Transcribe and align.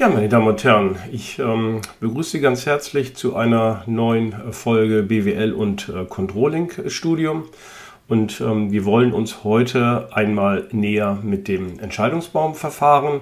Ja, 0.00 0.08
meine 0.08 0.30
Damen 0.30 0.48
und 0.48 0.64
Herren, 0.64 0.96
ich 1.12 1.38
ähm, 1.38 1.82
begrüße 2.00 2.30
Sie 2.30 2.40
ganz 2.40 2.64
herzlich 2.64 3.16
zu 3.16 3.36
einer 3.36 3.82
neuen 3.84 4.34
Folge 4.50 5.02
BWL 5.02 5.52
und 5.52 5.90
äh, 5.90 6.06
Controlling 6.06 6.72
Studium. 6.86 7.44
Und 8.08 8.40
ähm, 8.40 8.72
wir 8.72 8.86
wollen 8.86 9.12
uns 9.12 9.44
heute 9.44 10.08
einmal 10.14 10.68
näher 10.72 11.18
mit 11.22 11.48
dem 11.48 11.78
Entscheidungsbaumverfahren 11.80 13.20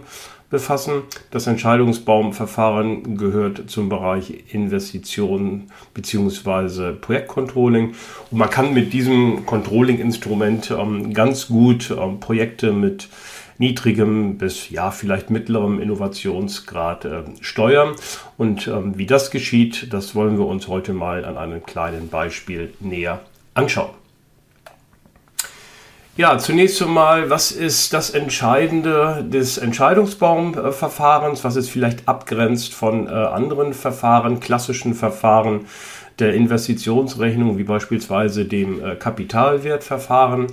befassen. 0.50 1.02
Das 1.32 1.48
Entscheidungsbaumverfahren 1.48 3.18
gehört 3.18 3.68
zum 3.68 3.88
Bereich 3.88 4.44
Investitionen 4.52 5.72
bzw. 5.94 6.92
Projektcontrolling. 6.92 7.96
Und 8.30 8.38
man 8.38 8.50
kann 8.50 8.72
mit 8.72 8.92
diesem 8.92 9.46
Controlling-Instrument 9.46 10.70
ähm, 10.70 11.12
ganz 11.12 11.48
gut 11.48 11.90
ähm, 11.90 12.20
Projekte 12.20 12.72
mit 12.72 13.08
niedrigem 13.58 14.38
bis 14.38 14.70
ja 14.70 14.90
vielleicht 14.90 15.30
mittlerem 15.30 15.80
Innovationsgrad 15.80 17.04
äh, 17.04 17.22
steuern. 17.40 17.94
Und 18.36 18.68
ähm, 18.68 18.96
wie 18.96 19.06
das 19.06 19.30
geschieht, 19.30 19.92
das 19.92 20.14
wollen 20.14 20.38
wir 20.38 20.46
uns 20.46 20.68
heute 20.68 20.92
mal 20.92 21.24
an 21.24 21.36
einem 21.36 21.64
kleinen 21.64 22.08
Beispiel 22.08 22.72
näher 22.80 23.20
anschauen. 23.54 23.90
Ja, 26.18 26.36
zunächst 26.36 26.82
einmal, 26.82 27.30
was 27.30 27.52
ist 27.52 27.92
das 27.92 28.10
Entscheidende 28.10 29.24
des 29.24 29.56
Entscheidungsbaumverfahrens, 29.56 31.44
was 31.44 31.54
es 31.54 31.68
vielleicht 31.68 32.08
abgrenzt 32.08 32.74
von 32.74 33.06
äh, 33.06 33.10
anderen 33.10 33.72
Verfahren, 33.72 34.40
klassischen 34.40 34.94
Verfahren 34.94 35.66
der 36.18 36.34
Investitionsrechnung, 36.34 37.56
wie 37.56 37.62
beispielsweise 37.62 38.46
dem 38.46 38.84
äh, 38.84 38.96
Kapitalwertverfahren? 38.96 40.48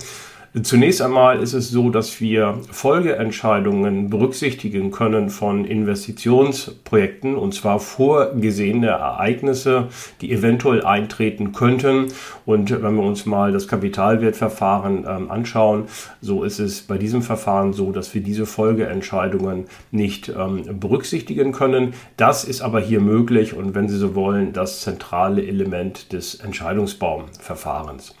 Zunächst 0.62 1.02
einmal 1.02 1.42
ist 1.42 1.52
es 1.52 1.68
so, 1.68 1.90
dass 1.90 2.18
wir 2.18 2.60
Folgeentscheidungen 2.70 4.08
berücksichtigen 4.08 4.90
können 4.90 5.28
von 5.28 5.66
Investitionsprojekten 5.66 7.36
und 7.36 7.52
zwar 7.52 7.78
vorgesehene 7.78 8.86
Ereignisse, 8.86 9.88
die 10.22 10.32
eventuell 10.32 10.82
eintreten 10.82 11.52
könnten. 11.52 12.06
Und 12.46 12.70
wenn 12.70 12.94
wir 12.94 13.02
uns 13.02 13.26
mal 13.26 13.52
das 13.52 13.68
Kapitalwertverfahren 13.68 15.04
ähm, 15.06 15.30
anschauen, 15.30 15.88
so 16.22 16.42
ist 16.42 16.58
es 16.58 16.80
bei 16.80 16.96
diesem 16.96 17.20
Verfahren 17.20 17.74
so, 17.74 17.92
dass 17.92 18.14
wir 18.14 18.22
diese 18.22 18.46
Folgeentscheidungen 18.46 19.66
nicht 19.90 20.30
ähm, 20.30 20.80
berücksichtigen 20.80 21.52
können. 21.52 21.92
Das 22.16 22.44
ist 22.44 22.62
aber 22.62 22.80
hier 22.80 23.02
möglich 23.02 23.52
und 23.52 23.74
wenn 23.74 23.90
Sie 23.90 23.98
so 23.98 24.14
wollen, 24.14 24.54
das 24.54 24.80
zentrale 24.80 25.46
Element 25.46 26.14
des 26.14 26.36
Entscheidungsbaumverfahrens. 26.36 28.14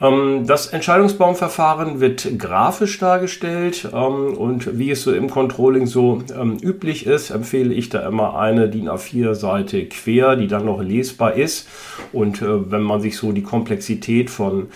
Ähm, 0.00 0.46
das 0.46 0.68
Entscheidungsbaumverfahren 0.68 2.00
wird 2.00 2.38
grafisch 2.38 2.98
dargestellt 2.98 3.88
ähm, 3.92 4.36
und 4.36 4.78
wie 4.78 4.90
es 4.90 5.02
so 5.02 5.12
im 5.12 5.28
Controlling 5.28 5.86
so 5.86 6.22
ähm, 6.38 6.56
üblich 6.62 7.06
ist, 7.06 7.30
empfehle 7.30 7.74
ich 7.74 7.88
da 7.88 8.06
immer 8.06 8.38
eine 8.38 8.68
DIN 8.68 8.88
A4-Seite 8.88 9.86
quer, 9.86 10.36
die 10.36 10.46
dann 10.46 10.66
noch 10.66 10.82
lesbar 10.82 11.34
ist. 11.34 11.68
Und 12.12 12.42
äh, 12.42 12.70
wenn 12.70 12.82
man 12.82 13.00
sich 13.00 13.16
so 13.16 13.32
die 13.32 13.42
Komplexität 13.42 14.30
von 14.30 14.68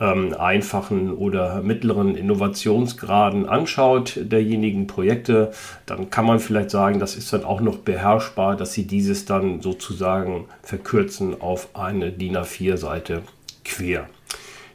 einfachen 0.00 1.12
oder 1.12 1.62
mittleren 1.62 2.16
Innovationsgraden 2.16 3.48
anschaut 3.48 4.18
derjenigen 4.20 4.88
Projekte, 4.88 5.52
dann 5.86 6.10
kann 6.10 6.24
man 6.24 6.40
vielleicht 6.40 6.70
sagen, 6.70 6.98
das 6.98 7.14
ist 7.14 7.32
dann 7.32 7.44
auch 7.44 7.60
noch 7.60 7.76
beherrschbar, 7.76 8.56
dass 8.56 8.72
sie 8.72 8.84
dieses 8.84 9.26
dann 9.26 9.60
sozusagen 9.60 10.46
verkürzen 10.62 11.40
auf 11.40 11.68
eine 11.74 12.10
DIN 12.10 12.36
A4-Seite 12.36 13.22
quer. 13.64 14.08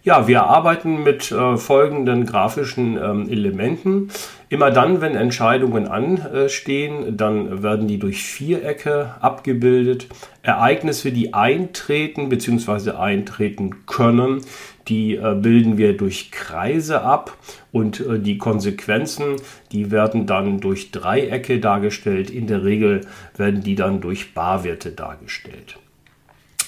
Ja, 0.08 0.26
wir 0.26 0.46
arbeiten 0.46 1.04
mit 1.04 1.34
äh, 1.34 1.58
folgenden 1.58 2.26
grafischen 2.26 2.96
ähm, 2.96 3.30
Elementen. 3.30 4.10
Immer 4.48 4.72
dann, 4.72 5.02
wenn 5.02 5.16
Entscheidungen 5.16 5.86
anstehen, 5.86 7.18
dann 7.18 7.62
werden 7.62 7.90
die 7.90 8.00
durch 8.00 8.24
Vierecke 8.24 9.16
abgebildet. 9.20 10.08
Ereignisse, 10.44 11.12
die 11.12 11.34
eintreten 11.34 12.30
bzw. 12.30 12.92
eintreten 12.92 13.86
können, 13.86 14.46
die 14.88 15.16
äh, 15.16 15.36
bilden 15.36 15.78
wir 15.78 15.98
durch 15.98 16.32
Kreise 16.32 17.02
ab 17.02 17.36
und 17.74 18.00
äh, 18.00 18.18
die 18.18 18.38
Konsequenzen, 18.38 19.36
die 19.74 19.92
werden 19.92 20.26
dann 20.26 20.62
durch 20.62 20.92
Dreiecke 20.92 21.60
dargestellt. 21.60 22.30
In 22.30 22.48
der 22.48 22.64
Regel 22.64 23.02
werden 23.36 23.62
die 23.62 23.76
dann 23.76 24.00
durch 24.00 24.34
Barwerte 24.34 24.92
dargestellt. 24.92 25.78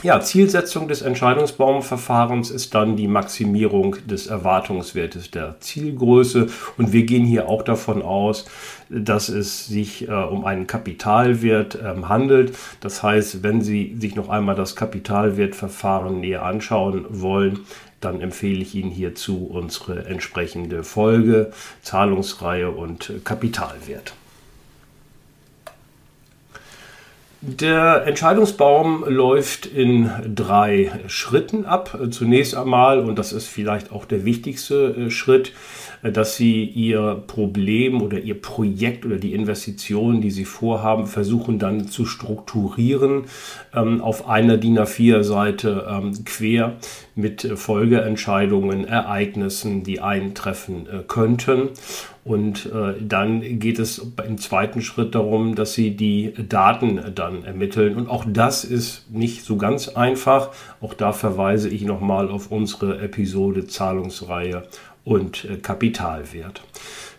Ja, 0.02 0.22
Zielsetzung 0.22 0.88
des 0.88 1.02
Entscheidungsbaumverfahrens 1.02 2.52
ist 2.52 2.74
dann 2.74 2.96
die 2.96 3.10
Maximierung 3.10 3.98
des 4.08 4.28
Erwartungswertes 4.28 5.30
der 5.30 5.60
Zielgröße. 5.60 6.48
Und 6.78 6.94
wir 6.94 7.04
gehen 7.04 7.26
hier 7.26 7.50
auch 7.50 7.64
davon 7.64 8.02
aus, 8.02 8.46
dass 8.88 9.28
es 9.28 9.68
sich 9.68 10.08
äh, 10.08 10.12
um 10.14 10.46
einen 10.46 10.68
Kapitalwert 10.68 11.78
ähm, 11.84 12.08
handelt. 12.08 12.58
Das 12.80 13.04
heißt, 13.04 13.44
wenn 13.44 13.62
Sie 13.62 13.98
sich 14.00 14.16
noch 14.16 14.30
einmal 14.30 14.56
das 14.56 14.78
Kapitalwertverfahren 14.78 16.22
näher 16.22 16.44
anschauen 16.44 17.06
wollen, 17.10 17.66
dann 18.00 18.22
empfehle 18.22 18.62
ich 18.62 18.76
Ihnen 18.76 18.92
hierzu 18.92 19.48
unsere 19.48 20.06
entsprechende 20.06 20.86
Folge, 20.86 21.52
Zahlungsreihe 21.82 22.72
und 22.72 23.12
Kapitalwert. 23.26 24.14
Der 27.42 28.04
Entscheidungsbaum 28.06 29.06
läuft 29.08 29.66
in 29.66 30.12
drei 30.36 30.92
Schritten 31.08 31.66
ab. 31.66 31.98
Zunächst 32.12 32.54
einmal, 32.54 33.00
und 33.00 33.18
das 33.18 33.32
ist 33.32 33.48
vielleicht 33.48 33.94
auch 33.94 34.04
der 34.04 34.26
wichtigste 34.26 34.90
äh, 34.90 35.10
Schritt, 35.10 35.54
dass 36.04 36.36
Sie 36.36 36.64
Ihr 36.64 37.24
Problem 37.28 38.02
oder 38.02 38.20
Ihr 38.20 38.42
Projekt 38.42 39.06
oder 39.06 39.18
die 39.18 39.34
Investitionen, 39.34 40.22
die 40.22 40.32
Sie 40.32 40.46
vorhaben, 40.46 41.08
versuchen 41.08 41.60
dann 41.60 41.88
zu 41.88 42.06
strukturieren 42.06 43.24
ähm, 43.74 44.02
auf 44.02 44.28
einer 44.28 44.58
DIN 44.58 44.80
A4-Seite 44.80 45.88
ähm, 45.90 46.26
quer 46.26 46.78
mit 47.16 47.42
Folgeentscheidungen, 47.42 48.86
Ereignissen, 48.86 49.84
die 49.84 50.00
eintreffen 50.00 50.88
äh, 50.88 51.04
könnten. 51.08 51.70
Und 52.24 52.68
äh, 52.68 52.94
dann 53.02 53.60
geht 53.60 53.80
es 53.80 54.06
im 54.28 54.38
zweiten 54.38 54.82
Schritt 54.82 55.16
darum, 55.16 55.56
dass 55.56 55.74
Sie 55.74 55.96
die 55.96 56.34
Daten 56.48 57.00
dann 57.16 57.44
ermitteln. 57.44 57.96
Und 57.96 58.08
auch 58.08 58.24
das 58.28 58.64
ist 58.64 59.10
nicht 59.10 59.44
so 59.44 59.58
ganz 59.58 59.88
einfach. 59.90 60.52
Auch 60.80 60.94
da 60.94 61.12
verweise 61.12 61.70
ich 61.70 61.84
nochmal 61.84 62.30
auf 62.30 62.52
unsere 62.52 63.00
Episode 63.00 63.68
Zahlungsreihe 63.68 64.64
und 65.10 65.46
äh, 65.46 65.58
Kapitalwert. 65.58 66.62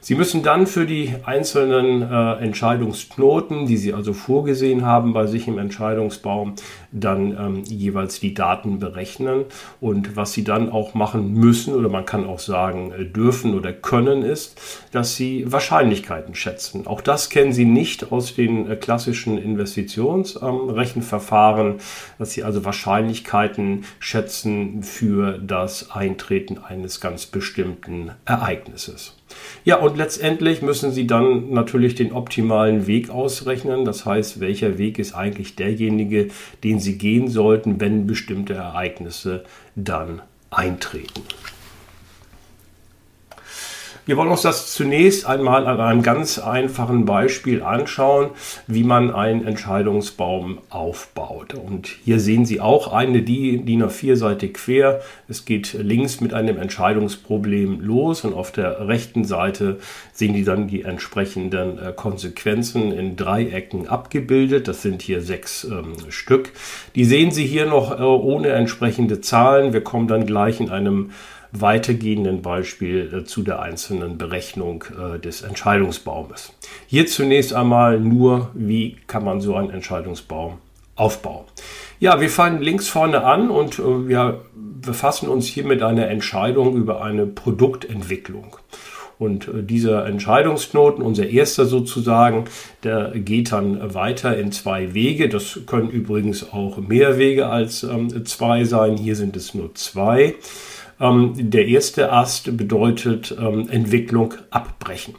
Sie 0.03 0.15
müssen 0.15 0.43
dann 0.43 0.67
für 0.67 0.87
die 0.87 1.15
einzelnen 1.27 2.01
äh, 2.01 2.33
Entscheidungsknoten, 2.37 3.67
die 3.67 3.77
Sie 3.77 3.93
also 3.93 4.15
vorgesehen 4.15 4.87
haben 4.87 5.13
bei 5.13 5.27
sich 5.27 5.47
im 5.47 5.59
Entscheidungsbaum, 5.59 6.55
dann 6.91 7.37
ähm, 7.39 7.65
jeweils 7.65 8.19
die 8.19 8.33
Daten 8.33 8.79
berechnen. 8.79 9.45
Und 9.79 10.17
was 10.17 10.33
Sie 10.33 10.43
dann 10.43 10.71
auch 10.71 10.95
machen 10.95 11.35
müssen 11.35 11.75
oder 11.75 11.91
man 11.91 12.07
kann 12.07 12.25
auch 12.25 12.39
sagen 12.39 12.93
äh, 12.93 13.05
dürfen 13.05 13.55
oder 13.55 13.75
können 13.75 14.23
ist, 14.23 14.59
dass 14.91 15.17
Sie 15.17 15.45
Wahrscheinlichkeiten 15.53 16.35
schätzen. 16.35 16.87
Auch 16.87 17.03
das 17.03 17.29
kennen 17.29 17.53
Sie 17.53 17.67
nicht 17.67 18.11
aus 18.11 18.35
den 18.35 18.71
äh, 18.71 18.77
klassischen 18.77 19.37
Investitionsrechenverfahren, 19.37 21.73
ähm, 21.73 21.79
dass 22.19 22.33
Sie 22.33 22.43
also 22.43 22.65
Wahrscheinlichkeiten 22.65 23.85
schätzen 23.99 24.83
für 24.83 25.39
das 25.39 25.91
Eintreten 25.91 26.57
eines 26.57 27.03
ganz 27.03 27.27
bestimmten 27.27 28.13
Ereignisses. 28.25 29.20
Ja, 29.65 29.77
und 29.77 29.97
letztendlich 29.97 30.63
müssen 30.63 30.93
Sie 30.93 31.07
dann 31.07 31.51
natürlich 31.51 31.95
den 31.95 32.13
optimalen 32.13 32.87
Weg 32.87 33.11
ausrechnen. 33.11 33.85
Das 33.85 34.07
heißt, 34.07 34.41
welcher 34.41 34.79
Weg 34.79 34.99
ist 34.99 35.15
eigentlich 35.15 35.57
derjenige, 35.57 36.29
den 36.65 36.81
Sie 36.81 36.99
gehen 36.99 37.29
sollten, 37.29 37.81
wenn 37.81 38.07
bestimmte 38.07 38.55
Ereignisse 38.55 39.45
dann 39.77 40.23
eintreten. 40.51 41.23
Wir 44.11 44.17
wollen 44.17 44.33
uns 44.33 44.43
das 44.43 44.75
zunächst 44.75 45.25
einmal 45.25 45.69
an 45.69 45.79
einem 45.79 46.03
ganz 46.03 46.41
einfachen 46.41 47.05
Beispiel 47.05 47.63
anschauen, 47.63 48.31
wie 48.67 48.83
man 48.83 49.15
einen 49.15 49.47
Entscheidungsbaum 49.47 50.59
aufbaut. 50.69 51.55
Und 51.55 51.87
hier 52.05 52.19
sehen 52.19 52.45
Sie 52.45 52.61
auch 52.61 52.93
eine 52.93 53.23
DIN 53.23 53.85
A4-Seite 53.85 54.49
quer. 54.49 55.01
Es 55.29 55.45
geht 55.45 55.75
links 55.75 56.21
mit 56.21 56.35
einem 56.35 56.59
Entscheidungsproblem 56.59 57.83
los 57.83 58.25
und 58.25 58.35
auf 58.35 58.51
der 58.51 58.89
rechten 58.89 59.23
Seite 59.23 59.79
sehen 60.13 60.35
Sie 60.35 60.43
dann 60.43 60.67
die 60.67 60.83
entsprechenden 60.83 61.79
äh, 61.79 61.93
Konsequenzen 61.95 62.91
in 62.91 63.15
Dreiecken 63.15 63.87
abgebildet. 63.87 64.67
Das 64.67 64.83
sind 64.83 65.03
hier 65.03 65.23
sechs 65.23 65.63
ähm, 65.63 65.93
Stück. 66.09 66.51
Die 66.97 67.05
sehen 67.05 67.31
Sie 67.31 67.47
hier 67.47 67.67
noch 67.67 67.97
äh, 67.97 68.03
ohne 68.03 68.49
entsprechende 68.49 69.21
Zahlen. 69.21 69.73
Wir 69.73 69.85
kommen 69.85 70.09
dann 70.09 70.27
gleich 70.27 70.59
in 70.59 70.69
einem 70.69 71.13
weitergehenden 71.53 72.43
Beispiel 72.43 73.13
äh, 73.13 73.25
zu 73.25 73.43
der 73.43 73.61
einzelnen 73.61 74.19
Berechnung 74.19 74.85
äh, 74.91 75.19
des 75.19 75.43
Entscheidungsbaumes. 75.43 76.53
Hier 76.87 77.07
zunächst 77.07 77.53
einmal 77.53 77.99
nur, 78.01 78.51
wie 78.55 78.97
kann 79.07 79.25
man 79.25 79.41
so 79.41 79.55
einen 79.55 79.71
Entscheidungsbaum 79.71 80.59
aufbauen. 80.97 81.45
Ja, 81.99 82.21
wir 82.21 82.31
fangen 82.31 82.63
links 82.63 82.89
vorne 82.89 83.25
an 83.25 83.51
und 83.51 83.79
äh, 83.79 84.09
wir 84.09 84.43
befassen 84.55 85.29
uns 85.29 85.47
hier 85.47 85.65
mit 85.65 85.83
einer 85.83 86.09
Entscheidung 86.09 86.77
über 86.77 87.03
eine 87.03 87.27
Produktentwicklung. 87.27 88.57
Und 89.19 89.51
dieser 89.53 90.07
Entscheidungsknoten, 90.07 91.05
unser 91.05 91.29
erster 91.29 91.67
sozusagen, 91.67 92.45
der 92.85 93.11
geht 93.11 93.53
dann 93.53 93.93
weiter 93.93 94.35
in 94.39 94.51
zwei 94.51 94.95
Wege. 94.95 95.29
Das 95.29 95.61
können 95.67 95.91
übrigens 95.91 96.55
auch 96.55 96.79
mehr 96.79 97.19
Wege 97.19 97.49
als 97.49 97.83
ähm, 97.83 98.25
zwei 98.25 98.65
sein. 98.65 98.97
Hier 98.97 99.17
sind 99.17 99.37
es 99.37 99.53
nur 99.53 99.75
zwei. 99.75 100.37
Ähm, 101.01 101.33
der 101.37 101.67
erste 101.67 102.13
Ast 102.13 102.57
bedeutet 102.57 103.35
ähm, 103.39 103.69
Entwicklung 103.71 104.35
abbrechen. 104.51 105.15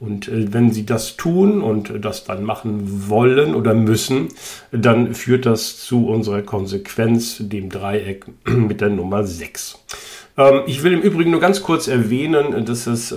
Und 0.00 0.26
äh, 0.26 0.52
wenn 0.52 0.72
Sie 0.72 0.84
das 0.84 1.16
tun 1.16 1.62
und 1.62 2.04
das 2.04 2.24
dann 2.24 2.42
machen 2.42 3.08
wollen 3.08 3.54
oder 3.54 3.72
müssen, 3.72 4.28
dann 4.72 5.14
führt 5.14 5.46
das 5.46 5.78
zu 5.78 6.08
unserer 6.08 6.42
Konsequenz, 6.42 7.36
dem 7.38 7.68
Dreieck 7.70 8.26
mit 8.46 8.80
der 8.80 8.90
Nummer 8.90 9.24
6. 9.24 9.78
Ähm, 10.36 10.62
ich 10.66 10.82
will 10.82 10.92
im 10.92 11.02
Übrigen 11.02 11.30
nur 11.30 11.40
ganz 11.40 11.62
kurz 11.62 11.86
erwähnen, 11.86 12.64
dass 12.64 12.86
es 12.86 13.14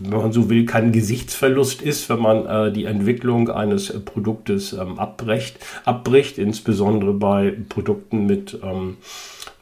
wenn 0.00 0.18
man 0.18 0.32
so 0.32 0.48
will, 0.48 0.64
kein 0.64 0.92
Gesichtsverlust 0.92 1.82
ist, 1.82 2.08
wenn 2.08 2.20
man 2.20 2.46
äh, 2.46 2.72
die 2.72 2.86
Entwicklung 2.86 3.50
eines 3.50 3.92
Produktes 4.04 4.72
ähm, 4.72 4.98
abbrecht, 4.98 5.58
abbricht, 5.84 6.38
insbesondere 6.38 7.12
bei 7.12 7.54
Produkten 7.68 8.26
mit, 8.26 8.58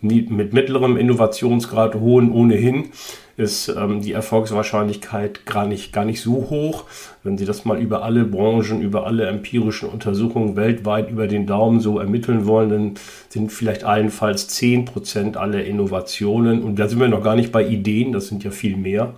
mit 0.00 0.52
mittlerem 0.52 0.96
Innovationsgrad, 0.96 1.96
hohen 1.96 2.32
ohnehin 2.32 2.90
ist 3.38 3.68
ähm, 3.68 4.02
die 4.02 4.12
Erfolgswahrscheinlichkeit 4.12 5.46
gar 5.46 5.64
nicht, 5.64 5.92
gar 5.92 6.04
nicht 6.04 6.20
so 6.20 6.50
hoch. 6.50 6.84
Wenn 7.22 7.38
Sie 7.38 7.44
das 7.44 7.64
mal 7.64 7.80
über 7.80 8.02
alle 8.02 8.24
Branchen, 8.24 8.82
über 8.82 9.06
alle 9.06 9.26
empirischen 9.26 9.88
Untersuchungen 9.88 10.56
weltweit 10.56 11.08
über 11.08 11.28
den 11.28 11.46
Daumen 11.46 11.78
so 11.78 12.00
ermitteln 12.00 12.46
wollen, 12.46 12.68
dann 12.68 12.94
sind 13.28 13.52
vielleicht 13.52 13.84
allenfalls 13.84 14.48
10% 14.50 15.36
aller 15.36 15.64
Innovationen, 15.64 16.64
und 16.64 16.80
da 16.80 16.88
sind 16.88 16.98
wir 16.98 17.06
noch 17.06 17.22
gar 17.22 17.36
nicht 17.36 17.52
bei 17.52 17.64
Ideen, 17.64 18.12
das 18.12 18.26
sind 18.26 18.42
ja 18.42 18.50
viel 18.50 18.76
mehr, 18.76 19.14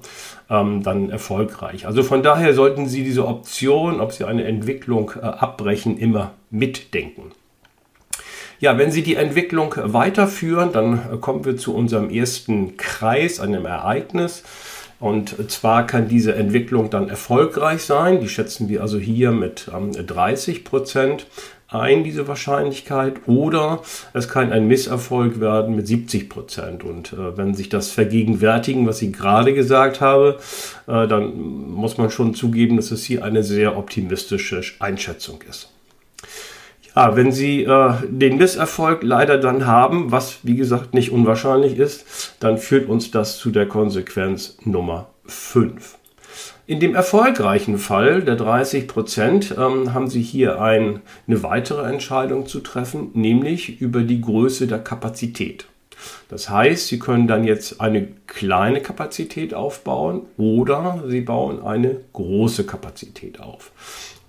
ähm, 0.51 0.83
dann 0.83 1.09
erfolgreich. 1.09 1.87
Also 1.87 2.03
von 2.03 2.23
daher 2.23 2.53
sollten 2.53 2.89
Sie 2.89 3.03
diese 3.03 3.27
Option, 3.27 4.01
ob 4.01 4.13
Sie 4.13 4.25
eine 4.25 4.45
Entwicklung 4.45 5.13
äh, 5.17 5.25
abbrechen, 5.25 5.97
immer 5.97 6.33
mitdenken. 6.51 7.33
Ja, 8.61 8.77
wenn 8.77 8.91
Sie 8.91 9.03
die 9.03 9.15
Entwicklung 9.15 9.75
weiterführen, 9.75 10.71
dann 10.73 10.93
äh, 10.93 11.17
kommen 11.17 11.47
wir 11.47 11.57
zu 11.57 11.75
unserem 11.75 12.11
ersten 12.11 12.77
Kreis, 12.77 13.41
einem 13.41 13.65
Ereignis. 13.65 14.43
Und 14.99 15.51
zwar 15.51 15.87
kann 15.87 16.09
diese 16.09 16.35
Entwicklung 16.35 16.91
dann 16.91 17.09
erfolgreich 17.09 17.83
sein. 17.83 18.21
Die 18.21 18.29
schätzen 18.29 18.69
wir 18.69 18.83
also 18.83 18.99
hier 18.99 19.31
mit 19.33 19.71
30 19.73 20.59
ähm, 20.59 20.65
Prozent 20.65 21.27
ein, 21.69 22.05
diese 22.05 22.29
Wahrscheinlichkeit. 22.29 23.27
Oder 23.27 23.81
es 24.13 24.29
kann 24.29 24.53
ein 24.53 24.69
Misserfolg 24.69 25.41
werden 25.41 25.75
mit 25.75 25.87
70 25.87 26.29
Prozent. 26.29 26.85
Und 26.85 27.15
äh, 27.15 27.39
wenn 27.39 27.55
sich 27.55 27.71
das 27.71 27.91
vergegenwärtigen, 27.91 28.87
was 28.87 29.01
ich 29.01 29.15
gerade 29.15 29.55
gesagt 29.55 30.03
habe, 30.03 30.39
äh, 30.87 31.09
dann 31.09 31.35
muss 31.71 31.97
man 31.97 32.11
schon 32.11 32.35
zugeben, 32.35 32.77
dass 32.77 32.91
es 32.91 33.05
hier 33.05 33.25
eine 33.25 33.43
sehr 33.43 33.79
optimistische 33.79 34.61
Einschätzung 34.81 35.41
ist. 35.49 35.71
Ja, 36.97 37.15
wenn 37.15 37.31
Sie 37.31 37.65
äh, 37.65 37.93
den 38.09 38.37
Misserfolg 38.39 39.03
leider 39.03 39.39
dann 39.39 39.67
haben, 39.67 40.11
was 40.11 40.39
wie 40.43 40.57
gesagt 40.57 40.93
nicht 40.93 41.13
unwahrscheinlich 41.13 41.79
ist, 41.79 42.37
dann 42.41 42.59
führt 42.59 42.89
uns 42.89 43.11
das 43.11 43.39
zu 43.39 43.51
der 43.51 43.67
Konsequenz 43.67 44.57
Nummer 44.65 45.09
5. 45.27 45.99
In 46.67 46.79
dem 46.79 46.95
erfolgreichen 46.95 47.79
Fall 47.79 48.23
der 48.23 48.37
30 48.37 48.87
Prozent 48.87 49.55
ähm, 49.59 49.93
haben 49.93 50.09
Sie 50.09 50.23
hier 50.23 50.61
ein, 50.61 51.01
eine 51.27 51.43
weitere 51.43 51.89
Entscheidung 51.89 52.47
zu 52.47 52.61
treffen, 52.61 53.11
nämlich 53.15 53.81
über 53.81 54.03
die 54.03 54.21
Größe 54.21 54.67
der 54.67 54.79
Kapazität. 54.79 55.67
Das 56.29 56.49
heißt, 56.49 56.89
Sie 56.89 56.99
können 56.99 57.27
dann 57.27 57.45
jetzt 57.45 57.81
eine 57.81 58.09
kleine 58.27 58.81
Kapazität 58.81 59.55
aufbauen 59.55 60.23
oder 60.37 61.05
Sie 61.09 61.21
bauen 61.21 61.63
eine 61.63 61.97
große 62.13 62.65
Kapazität 62.65 63.41
auf. 63.41 63.73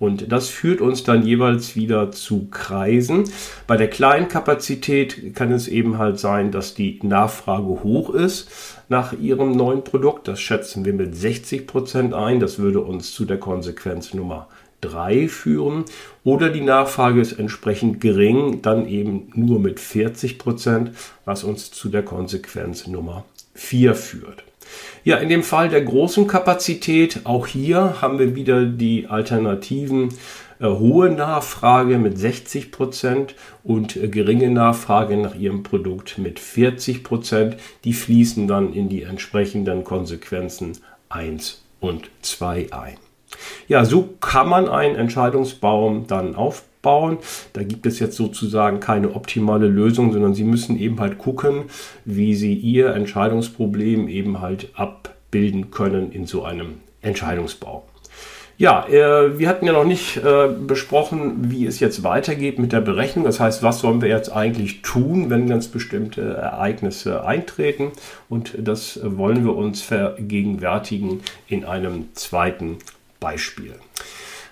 Und 0.02 0.32
das 0.32 0.48
führt 0.48 0.80
uns 0.80 1.04
dann 1.04 1.24
jeweils 1.24 1.76
wieder 1.76 2.10
zu 2.10 2.48
Kreisen. 2.50 3.30
Bei 3.68 3.76
der 3.76 3.88
kleinen 3.88 4.26
Kapazität 4.26 5.36
kann 5.36 5.52
es 5.52 5.68
eben 5.68 5.96
halt 5.96 6.18
sein, 6.18 6.50
dass 6.50 6.74
die 6.74 6.98
Nachfrage 7.04 7.84
hoch 7.84 8.10
ist 8.10 8.50
nach 8.88 9.12
Ihrem 9.12 9.52
neuen 9.52 9.84
Produkt. 9.84 10.26
Das 10.26 10.40
schätzen 10.40 10.84
wir 10.84 10.92
mit 10.92 11.14
60 11.14 11.68
Prozent 11.68 12.14
ein. 12.14 12.40
Das 12.40 12.58
würde 12.58 12.80
uns 12.80 13.12
zu 13.12 13.24
der 13.24 13.38
Konsequenz 13.38 14.12
Nummer 14.12 14.48
3 14.82 15.28
führen. 15.28 15.84
Oder 16.22 16.50
die 16.50 16.60
Nachfrage 16.60 17.20
ist 17.20 17.32
entsprechend 17.32 18.00
gering, 18.00 18.60
dann 18.62 18.86
eben 18.86 19.32
nur 19.34 19.58
mit 19.58 19.80
40%, 19.80 20.38
Prozent, 20.38 20.90
was 21.24 21.44
uns 21.44 21.70
zu 21.70 21.88
der 21.88 22.02
Konsequenz 22.02 22.86
Nummer 22.86 23.24
4 23.54 23.94
führt. 23.94 24.44
Ja, 25.04 25.16
in 25.16 25.28
dem 25.28 25.42
Fall 25.42 25.68
der 25.68 25.82
großen 25.82 26.26
Kapazität, 26.26 27.22
auch 27.24 27.46
hier 27.46 28.00
haben 28.00 28.18
wir 28.18 28.34
wieder 28.36 28.64
die 28.64 29.08
Alternativen 29.08 30.10
äh, 30.60 30.66
hohe 30.66 31.10
Nachfrage 31.10 31.98
mit 31.98 32.18
60 32.18 32.70
Prozent 32.70 33.34
und 33.64 33.96
äh, 33.96 34.08
geringe 34.08 34.50
Nachfrage 34.50 35.16
nach 35.16 35.34
ihrem 35.34 35.64
Produkt 35.64 36.18
mit 36.18 36.38
40 36.38 37.02
Prozent. 37.02 37.56
Die 37.84 37.92
fließen 37.92 38.46
dann 38.46 38.72
in 38.72 38.88
die 38.88 39.02
entsprechenden 39.02 39.82
Konsequenzen 39.82 40.78
1 41.08 41.62
und 41.80 42.10
2 42.22 42.72
ein. 42.72 43.11
Ja, 43.68 43.84
so 43.84 44.10
kann 44.20 44.48
man 44.48 44.68
einen 44.68 44.96
Entscheidungsbaum 44.96 46.06
dann 46.06 46.34
aufbauen 46.34 46.72
bauen. 46.82 47.18
Da 47.54 47.62
gibt 47.62 47.86
es 47.86 47.98
jetzt 48.00 48.16
sozusagen 48.16 48.80
keine 48.80 49.14
optimale 49.14 49.68
Lösung, 49.68 50.12
sondern 50.12 50.34
Sie 50.34 50.44
müssen 50.44 50.78
eben 50.78 51.00
halt 51.00 51.16
gucken, 51.16 51.64
wie 52.04 52.34
Sie 52.34 52.54
Ihr 52.54 52.94
Entscheidungsproblem 52.94 54.08
eben 54.08 54.40
halt 54.40 54.70
abbilden 54.74 55.70
können 55.70 56.12
in 56.12 56.26
so 56.26 56.42
einem 56.44 56.80
Entscheidungsbaum. 57.00 57.82
Ja, 58.58 58.86
äh, 58.86 59.38
wir 59.38 59.48
hatten 59.48 59.66
ja 59.66 59.72
noch 59.72 59.84
nicht 59.84 60.18
äh, 60.18 60.46
besprochen, 60.48 61.50
wie 61.50 61.66
es 61.66 61.80
jetzt 61.80 62.04
weitergeht 62.04 62.58
mit 62.58 62.72
der 62.72 62.82
Berechnung. 62.82 63.24
Das 63.24 63.40
heißt, 63.40 63.62
was 63.62 63.80
sollen 63.80 64.02
wir 64.02 64.08
jetzt 64.08 64.30
eigentlich 64.30 64.82
tun, 64.82 65.30
wenn 65.30 65.48
ganz 65.48 65.68
bestimmte 65.68 66.34
Ereignisse 66.34 67.24
eintreten? 67.24 67.92
Und 68.28 68.54
das 68.58 69.00
wollen 69.02 69.44
wir 69.44 69.56
uns 69.56 69.82
vergegenwärtigen 69.82 71.22
in 71.48 71.64
einem 71.64 72.08
zweiten 72.14 72.76
Beispiel. 73.22 73.76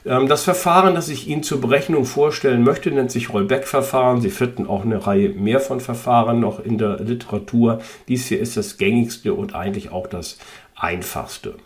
Ähm, 0.06 0.28
das 0.28 0.44
Verfahren, 0.44 0.94
das 0.94 1.08
ich 1.08 1.28
Ihnen 1.28 1.42
zur 1.42 1.60
Berechnung 1.60 2.04
vorstellen 2.04 2.62
möchte, 2.62 2.90
nennt 2.90 3.10
sich 3.10 3.32
Rollback-Verfahren. 3.32 4.20
Sie 4.20 4.30
finden 4.30 4.66
auch 4.66 4.84
eine 4.84 5.06
Reihe 5.06 5.30
mehr 5.30 5.60
von 5.60 5.80
Verfahren 5.80 6.40
noch 6.40 6.64
in 6.64 6.78
der 6.78 7.00
Literatur. 7.00 7.80
Dies 8.08 8.26
hier 8.26 8.40
ist 8.40 8.56
das 8.56 8.78
gängigste 8.78 9.34
und 9.34 9.54
eigentlich 9.54 9.90
auch 9.90 10.06
das 10.06 10.38
einfachste. 10.76 11.56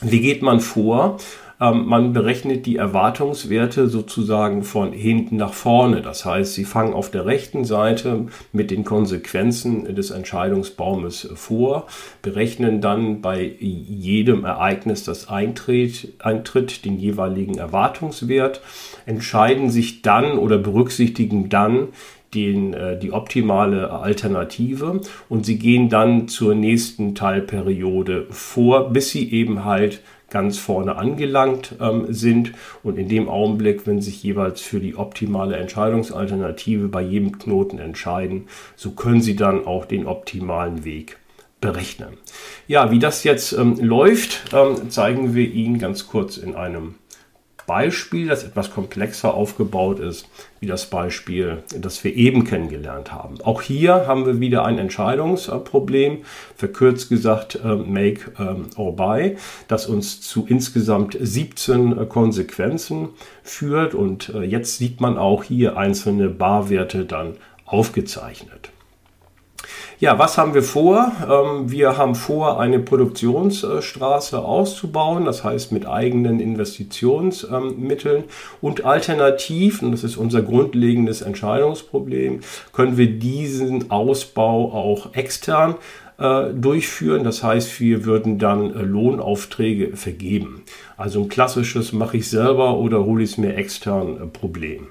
Wie 0.00 0.20
geht 0.20 0.42
man 0.42 0.60
vor? 0.60 1.18
Ähm, 1.60 1.86
man 1.86 2.12
berechnet 2.12 2.66
die 2.66 2.76
Erwartungswerte 2.76 3.88
sozusagen 3.88 4.64
von 4.64 4.92
hinten 4.92 5.36
nach 5.36 5.52
vorne. 5.52 6.02
Das 6.02 6.24
heißt, 6.24 6.54
Sie 6.54 6.64
fangen 6.64 6.94
auf 6.94 7.10
der 7.10 7.26
rechten 7.26 7.64
Seite 7.64 8.26
mit 8.52 8.70
den 8.70 8.84
Konsequenzen 8.84 9.94
des 9.94 10.10
Entscheidungsbaumes 10.10 11.30
vor, 11.34 11.86
berechnen 12.22 12.80
dann 12.80 13.20
bei 13.20 13.42
jedem 13.58 14.44
Ereignis, 14.44 15.04
das 15.04 15.28
eintritt, 15.28 16.14
eintritt 16.18 16.84
den 16.84 16.98
jeweiligen 16.98 17.58
Erwartungswert, 17.58 18.60
entscheiden 19.06 19.70
sich 19.70 20.02
dann 20.02 20.38
oder 20.38 20.58
berücksichtigen 20.58 21.48
dann 21.48 21.88
den, 22.34 22.74
äh, 22.74 22.98
die 22.98 23.12
optimale 23.12 23.90
Alternative 23.90 25.00
und 25.28 25.46
sie 25.46 25.58
gehen 25.58 25.88
dann 25.88 26.28
zur 26.28 26.54
nächsten 26.54 27.14
Teilperiode 27.14 28.26
vor, 28.30 28.90
bis 28.90 29.10
sie 29.10 29.32
eben 29.32 29.64
halt 29.64 30.00
ganz 30.34 30.58
vorne 30.58 30.96
angelangt 30.96 31.76
ähm, 31.80 32.12
sind 32.12 32.52
und 32.82 32.98
in 32.98 33.08
dem 33.08 33.28
Augenblick, 33.28 33.86
wenn 33.86 34.02
sich 34.02 34.20
jeweils 34.20 34.60
für 34.60 34.80
die 34.80 34.96
optimale 34.96 35.56
Entscheidungsalternative 35.56 36.88
bei 36.88 37.02
jedem 37.02 37.38
Knoten 37.38 37.78
entscheiden, 37.78 38.48
so 38.74 38.90
können 38.90 39.22
Sie 39.22 39.36
dann 39.36 39.64
auch 39.64 39.84
den 39.84 40.08
optimalen 40.08 40.84
Weg 40.84 41.18
berechnen. 41.60 42.18
Ja, 42.66 42.90
wie 42.90 42.98
das 42.98 43.22
jetzt 43.22 43.52
ähm, 43.52 43.76
läuft, 43.80 44.52
ähm, 44.52 44.90
zeigen 44.90 45.36
wir 45.36 45.48
Ihnen 45.48 45.78
ganz 45.78 46.08
kurz 46.08 46.36
in 46.36 46.56
einem 46.56 46.96
Beispiel, 47.66 48.28
das 48.28 48.44
etwas 48.44 48.70
komplexer 48.70 49.34
aufgebaut 49.34 49.98
ist, 49.98 50.28
wie 50.60 50.66
das 50.66 50.86
Beispiel, 50.86 51.62
das 51.78 52.04
wir 52.04 52.14
eben 52.14 52.44
kennengelernt 52.44 53.12
haben. 53.12 53.40
Auch 53.42 53.62
hier 53.62 54.06
haben 54.06 54.26
wir 54.26 54.40
wieder 54.40 54.64
ein 54.64 54.78
Entscheidungsproblem, 54.78 56.18
verkürzt 56.56 57.08
gesagt 57.08 57.58
äh, 57.64 57.74
Make 57.74 58.32
ähm, 58.38 58.66
or 58.76 58.96
Buy, 58.96 59.36
das 59.68 59.86
uns 59.86 60.20
zu 60.20 60.46
insgesamt 60.46 61.16
17 61.20 61.98
äh, 61.98 62.06
Konsequenzen 62.06 63.10
führt. 63.42 63.94
Und 63.94 64.28
äh, 64.30 64.42
jetzt 64.42 64.78
sieht 64.78 65.00
man 65.00 65.18
auch 65.18 65.44
hier 65.44 65.76
einzelne 65.76 66.28
Barwerte 66.28 67.04
dann 67.04 67.36
aufgezeichnet. 67.64 68.73
Ja, 70.00 70.18
was 70.18 70.38
haben 70.38 70.54
wir 70.54 70.64
vor? 70.64 71.12
Ähm, 71.22 71.70
wir 71.70 71.96
haben 71.96 72.16
vor, 72.16 72.58
eine 72.58 72.80
Produktionsstraße 72.80 74.38
auszubauen, 74.38 75.24
das 75.24 75.44
heißt 75.44 75.70
mit 75.70 75.86
eigenen 75.86 76.40
Investitionsmitteln 76.40 78.24
und 78.60 78.84
alternativ, 78.84 79.82
und 79.82 79.92
das 79.92 80.02
ist 80.02 80.16
unser 80.16 80.42
grundlegendes 80.42 81.22
Entscheidungsproblem, 81.22 82.40
können 82.72 82.96
wir 82.96 83.06
diesen 83.06 83.92
Ausbau 83.92 84.72
auch 84.72 85.14
extern 85.14 85.76
äh, 86.18 86.52
durchführen. 86.52 87.22
Das 87.22 87.42
heißt, 87.42 87.80
wir 87.80 88.04
würden 88.04 88.38
dann 88.38 88.74
äh, 88.74 88.82
Lohnaufträge 88.82 89.96
vergeben. 89.96 90.62
Also 90.96 91.22
ein 91.22 91.28
klassisches 91.28 91.92
mache 91.92 92.16
ich 92.16 92.28
selber 92.28 92.78
oder 92.78 93.04
hole 93.04 93.22
ich 93.22 93.32
es 93.32 93.38
mir 93.38 93.56
extern 93.56 94.16
äh, 94.16 94.26
Problem. 94.26 94.88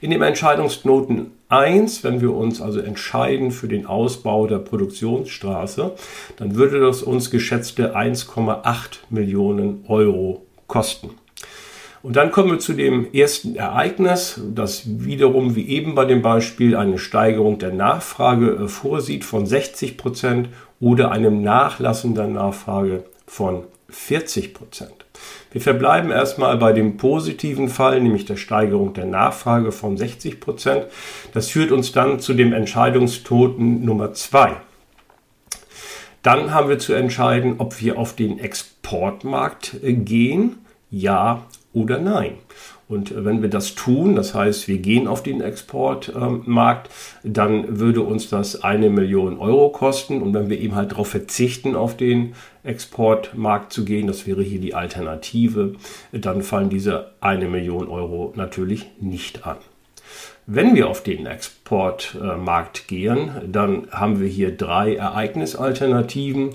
In 0.00 0.10
dem 0.10 0.22
Entscheidungsknoten 0.22 1.32
1, 1.48 2.02
wenn 2.02 2.20
wir 2.20 2.34
uns 2.34 2.60
also 2.60 2.80
entscheiden 2.80 3.50
für 3.50 3.68
den 3.68 3.86
Ausbau 3.86 4.46
der 4.46 4.58
Produktionsstraße, 4.58 5.94
dann 6.36 6.56
würde 6.56 6.80
das 6.80 7.02
uns 7.02 7.30
geschätzte 7.30 7.96
1,8 7.96 8.98
Millionen 9.10 9.84
Euro 9.86 10.44
kosten. 10.66 11.10
Und 12.02 12.14
dann 12.16 12.30
kommen 12.30 12.52
wir 12.52 12.58
zu 12.58 12.72
dem 12.72 13.12
ersten 13.12 13.56
Ereignis, 13.56 14.40
das 14.54 14.82
wiederum 14.86 15.56
wie 15.56 15.68
eben 15.68 15.94
bei 15.94 16.04
dem 16.04 16.22
Beispiel 16.22 16.76
eine 16.76 16.98
Steigerung 16.98 17.58
der 17.58 17.72
Nachfrage 17.72 18.50
äh, 18.50 18.68
vorsieht 18.68 19.24
von 19.24 19.46
60 19.46 19.96
Prozent 19.96 20.48
oder 20.78 21.10
einem 21.10 21.42
Nachlassen 21.42 22.14
der 22.14 22.28
Nachfrage 22.28 23.04
von 23.26 23.64
40 23.88 24.54
Prozent. 24.54 25.05
Wir 25.52 25.60
verbleiben 25.60 26.10
erstmal 26.10 26.56
bei 26.58 26.72
dem 26.72 26.96
positiven 26.96 27.68
Fall, 27.68 28.00
nämlich 28.00 28.24
der 28.24 28.36
Steigerung 28.36 28.92
der 28.92 29.06
Nachfrage 29.06 29.72
von 29.72 29.96
60 29.96 30.40
Prozent. 30.40 30.86
Das 31.32 31.48
führt 31.48 31.72
uns 31.72 31.92
dann 31.92 32.20
zu 32.20 32.34
dem 32.34 32.52
Entscheidungstoten 32.52 33.84
Nummer 33.84 34.12
zwei. 34.12 34.56
Dann 36.22 36.52
haben 36.52 36.68
wir 36.68 36.78
zu 36.78 36.92
entscheiden, 36.92 37.54
ob 37.58 37.80
wir 37.80 37.98
auf 37.98 38.16
den 38.16 38.38
Exportmarkt 38.38 39.76
gehen, 39.82 40.58
ja 40.90 41.46
oder 41.72 41.98
nein. 41.98 42.38
Und 42.88 43.24
wenn 43.24 43.42
wir 43.42 43.50
das 43.50 43.74
tun, 43.74 44.14
das 44.14 44.32
heißt, 44.32 44.68
wir 44.68 44.78
gehen 44.78 45.08
auf 45.08 45.22
den 45.22 45.40
Exportmarkt, 45.40 46.88
dann 47.24 47.80
würde 47.80 48.02
uns 48.02 48.28
das 48.28 48.62
eine 48.62 48.90
Million 48.90 49.38
Euro 49.40 49.70
kosten. 49.70 50.22
Und 50.22 50.34
wenn 50.34 50.48
wir 50.48 50.60
eben 50.60 50.76
halt 50.76 50.92
darauf 50.92 51.08
verzichten, 51.08 51.74
auf 51.74 51.96
den 51.96 52.34
Exportmarkt 52.62 53.72
zu 53.72 53.84
gehen, 53.84 54.06
das 54.06 54.26
wäre 54.26 54.42
hier 54.42 54.60
die 54.60 54.74
Alternative, 54.74 55.74
dann 56.12 56.42
fallen 56.42 56.70
diese 56.70 57.10
eine 57.20 57.48
Million 57.48 57.88
Euro 57.88 58.32
natürlich 58.36 58.86
nicht 59.00 59.46
an. 59.46 59.56
Wenn 60.46 60.76
wir 60.76 60.86
auf 60.88 61.02
den 61.02 61.26
Exportmarkt 61.26 62.86
gehen, 62.86 63.30
dann 63.50 63.88
haben 63.90 64.20
wir 64.20 64.28
hier 64.28 64.56
drei 64.56 64.94
Ereignisalternativen 64.94 66.50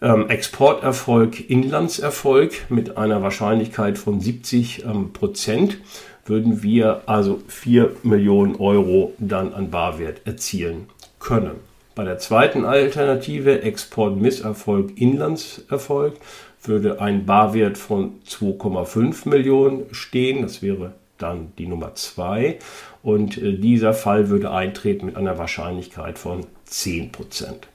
ähm, 0.00 0.28
Exporterfolg, 0.28 1.48
Inlandserfolg 1.50 2.70
mit 2.70 2.96
einer 2.96 3.22
Wahrscheinlichkeit 3.22 3.98
von 3.98 4.20
70 4.20 4.84
ähm, 4.84 5.12
Prozent 5.12 5.78
würden 6.24 6.62
wir 6.62 7.02
also 7.06 7.40
4 7.48 7.96
Millionen 8.02 8.56
Euro 8.56 9.14
dann 9.18 9.54
an 9.54 9.70
Barwert 9.70 10.26
erzielen 10.26 10.88
können. 11.18 11.56
Bei 11.94 12.04
der 12.04 12.18
zweiten 12.18 12.64
Alternative 12.64 13.62
Exportmisserfolg, 13.62 15.00
Inlandserfolg 15.00 16.14
würde 16.62 17.00
ein 17.00 17.26
Barwert 17.26 17.78
von 17.78 18.20
2,5 18.28 19.28
Millionen 19.28 19.86
stehen. 19.92 20.42
Das 20.42 20.62
wäre 20.62 20.92
dann 21.16 21.52
die 21.58 21.66
Nummer 21.66 21.94
2. 21.94 22.58
Und 23.02 23.38
äh, 23.38 23.54
dieser 23.54 23.94
Fall 23.94 24.28
würde 24.28 24.52
eintreten 24.52 25.06
mit 25.06 25.16
einer 25.16 25.38
Wahrscheinlichkeit 25.38 26.18
von 26.18 26.46
10 26.66 27.10
Prozent. 27.10 27.68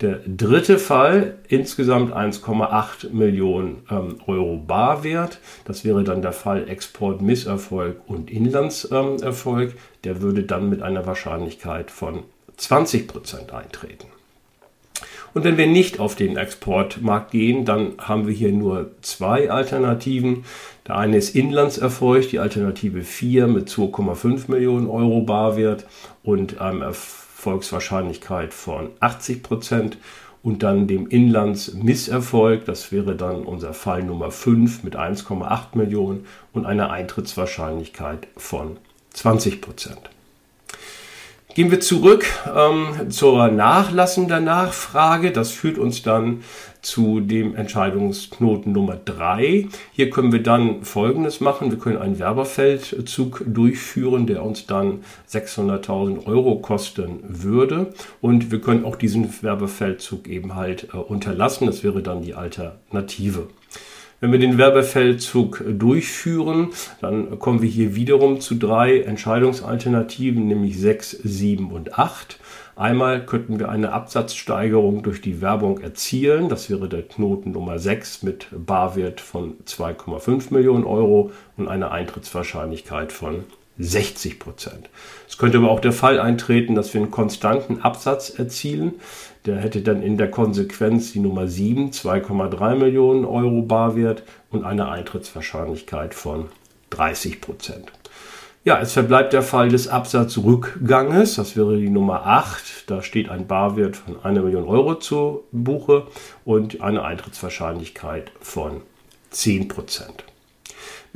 Der 0.00 0.20
dritte 0.24 0.78
Fall, 0.78 1.38
insgesamt 1.48 2.14
1,8 2.14 3.10
Millionen 3.10 3.82
ähm, 3.90 4.20
Euro 4.28 4.56
Barwert. 4.56 5.40
Das 5.64 5.84
wäre 5.84 6.04
dann 6.04 6.22
der 6.22 6.32
Fall 6.32 6.68
Exportmisserfolg 6.68 7.96
und 8.06 8.30
Inlandserfolg. 8.30 9.74
Der 10.04 10.22
würde 10.22 10.44
dann 10.44 10.68
mit 10.68 10.82
einer 10.82 11.04
Wahrscheinlichkeit 11.04 11.90
von 11.90 12.22
20 12.58 13.08
Prozent 13.08 13.52
eintreten. 13.52 14.06
Und 15.34 15.42
wenn 15.42 15.58
wir 15.58 15.66
nicht 15.66 15.98
auf 15.98 16.14
den 16.14 16.36
Exportmarkt 16.36 17.32
gehen, 17.32 17.64
dann 17.64 17.94
haben 17.98 18.28
wir 18.28 18.34
hier 18.34 18.52
nur 18.52 18.92
zwei 19.02 19.50
Alternativen. 19.50 20.44
Der 20.86 20.96
eine 20.96 21.16
ist 21.16 21.34
Inlandserfolg, 21.34 22.28
die 22.28 22.38
Alternative 22.38 23.02
4 23.02 23.48
mit 23.48 23.68
2,5 23.68 24.48
Millionen 24.48 24.88
Euro 24.88 25.22
Barwert 25.22 25.86
und 26.22 26.60
einem 26.60 26.82
Erfolg 26.82 27.27
Erfolgswahrscheinlichkeit 27.38 28.52
von 28.52 28.90
80 28.98 29.44
Prozent 29.44 29.98
und 30.42 30.64
dann 30.64 30.88
dem 30.88 31.06
Inlandsmisserfolg, 31.06 32.64
das 32.64 32.90
wäre 32.90 33.14
dann 33.14 33.44
unser 33.44 33.74
Fall 33.74 34.02
Nummer 34.02 34.32
5 34.32 34.82
mit 34.82 34.96
1,8 34.96 35.78
Millionen 35.78 36.26
und 36.52 36.66
einer 36.66 36.90
Eintrittswahrscheinlichkeit 36.90 38.26
von 38.36 38.78
20 39.10 39.60
Prozent. 39.60 40.10
Gehen 41.58 41.72
wir 41.72 41.80
zurück 41.80 42.24
ähm, 42.56 43.10
zur 43.10 43.48
nachlassenden 43.48 44.44
Nachfrage. 44.44 45.32
Das 45.32 45.50
führt 45.50 45.76
uns 45.76 46.04
dann 46.04 46.44
zu 46.82 47.18
dem 47.18 47.56
Entscheidungsknoten 47.56 48.70
Nummer 48.70 48.94
3. 48.94 49.66
Hier 49.90 50.10
können 50.10 50.30
wir 50.30 50.40
dann 50.40 50.84
Folgendes 50.84 51.40
machen. 51.40 51.72
Wir 51.72 51.80
können 51.80 51.98
einen 51.98 52.20
Werbefeldzug 52.20 53.42
durchführen, 53.44 54.28
der 54.28 54.44
uns 54.44 54.66
dann 54.66 55.00
600.000 55.28 56.26
Euro 56.26 56.60
kosten 56.60 57.24
würde. 57.26 57.92
Und 58.20 58.52
wir 58.52 58.60
können 58.60 58.84
auch 58.84 58.94
diesen 58.94 59.28
Werbefeldzug 59.42 60.28
eben 60.28 60.54
halt 60.54 60.90
äh, 60.94 60.96
unterlassen. 60.96 61.66
Das 61.66 61.82
wäre 61.82 62.02
dann 62.02 62.22
die 62.22 62.34
Alternative. 62.34 63.48
Wenn 64.20 64.32
wir 64.32 64.40
den 64.40 64.58
Werbefeldzug 64.58 65.62
durchführen, 65.78 66.70
dann 67.00 67.38
kommen 67.38 67.62
wir 67.62 67.68
hier 67.68 67.94
wiederum 67.94 68.40
zu 68.40 68.56
drei 68.56 69.00
Entscheidungsalternativen, 69.02 70.48
nämlich 70.48 70.76
6, 70.80 71.10
7 71.22 71.70
und 71.70 71.96
8. 71.96 72.40
Einmal 72.74 73.24
könnten 73.24 73.60
wir 73.60 73.68
eine 73.68 73.92
Absatzsteigerung 73.92 75.04
durch 75.04 75.20
die 75.20 75.40
Werbung 75.40 75.78
erzielen. 75.80 76.48
Das 76.48 76.68
wäre 76.68 76.88
der 76.88 77.02
Knoten 77.02 77.52
Nummer 77.52 77.78
6 77.78 78.24
mit 78.24 78.48
Barwert 78.50 79.20
von 79.20 79.56
2,5 79.64 80.52
Millionen 80.52 80.84
Euro 80.84 81.30
und 81.56 81.68
einer 81.68 81.92
Eintrittswahrscheinlichkeit 81.92 83.12
von 83.12 83.44
60 83.78 84.40
Prozent. 84.40 84.90
Es 85.28 85.38
könnte 85.38 85.58
aber 85.58 85.70
auch 85.70 85.80
der 85.80 85.92
Fall 85.92 86.18
eintreten, 86.18 86.74
dass 86.74 86.92
wir 86.92 87.00
einen 87.00 87.12
konstanten 87.12 87.82
Absatz 87.82 88.30
erzielen. 88.30 88.94
Der 89.48 89.56
hätte 89.56 89.80
dann 89.80 90.02
in 90.02 90.18
der 90.18 90.30
Konsequenz 90.30 91.12
die 91.12 91.20
Nummer 91.20 91.48
7, 91.48 91.88
2,3 91.90 92.74
Millionen 92.74 93.24
Euro 93.24 93.62
Barwert 93.62 94.22
und 94.50 94.62
eine 94.62 94.90
Eintrittswahrscheinlichkeit 94.90 96.12
von 96.12 96.48
30 96.90 97.40
Prozent. 97.40 97.90
Ja, 98.64 98.78
es 98.78 98.92
verbleibt 98.92 99.32
der 99.32 99.40
Fall 99.40 99.70
des 99.70 99.88
Absatzrückganges. 99.88 101.36
Das 101.36 101.56
wäre 101.56 101.78
die 101.78 101.88
Nummer 101.88 102.26
8. 102.26 102.90
Da 102.90 103.00
steht 103.00 103.30
ein 103.30 103.46
Barwert 103.46 103.96
von 103.96 104.22
1 104.22 104.38
Million 104.38 104.64
Euro 104.64 104.96
zu 104.96 105.44
Buche 105.50 106.08
und 106.44 106.82
eine 106.82 107.02
Eintrittswahrscheinlichkeit 107.02 108.30
von 108.42 108.82
10 109.30 109.68
Prozent. 109.68 110.24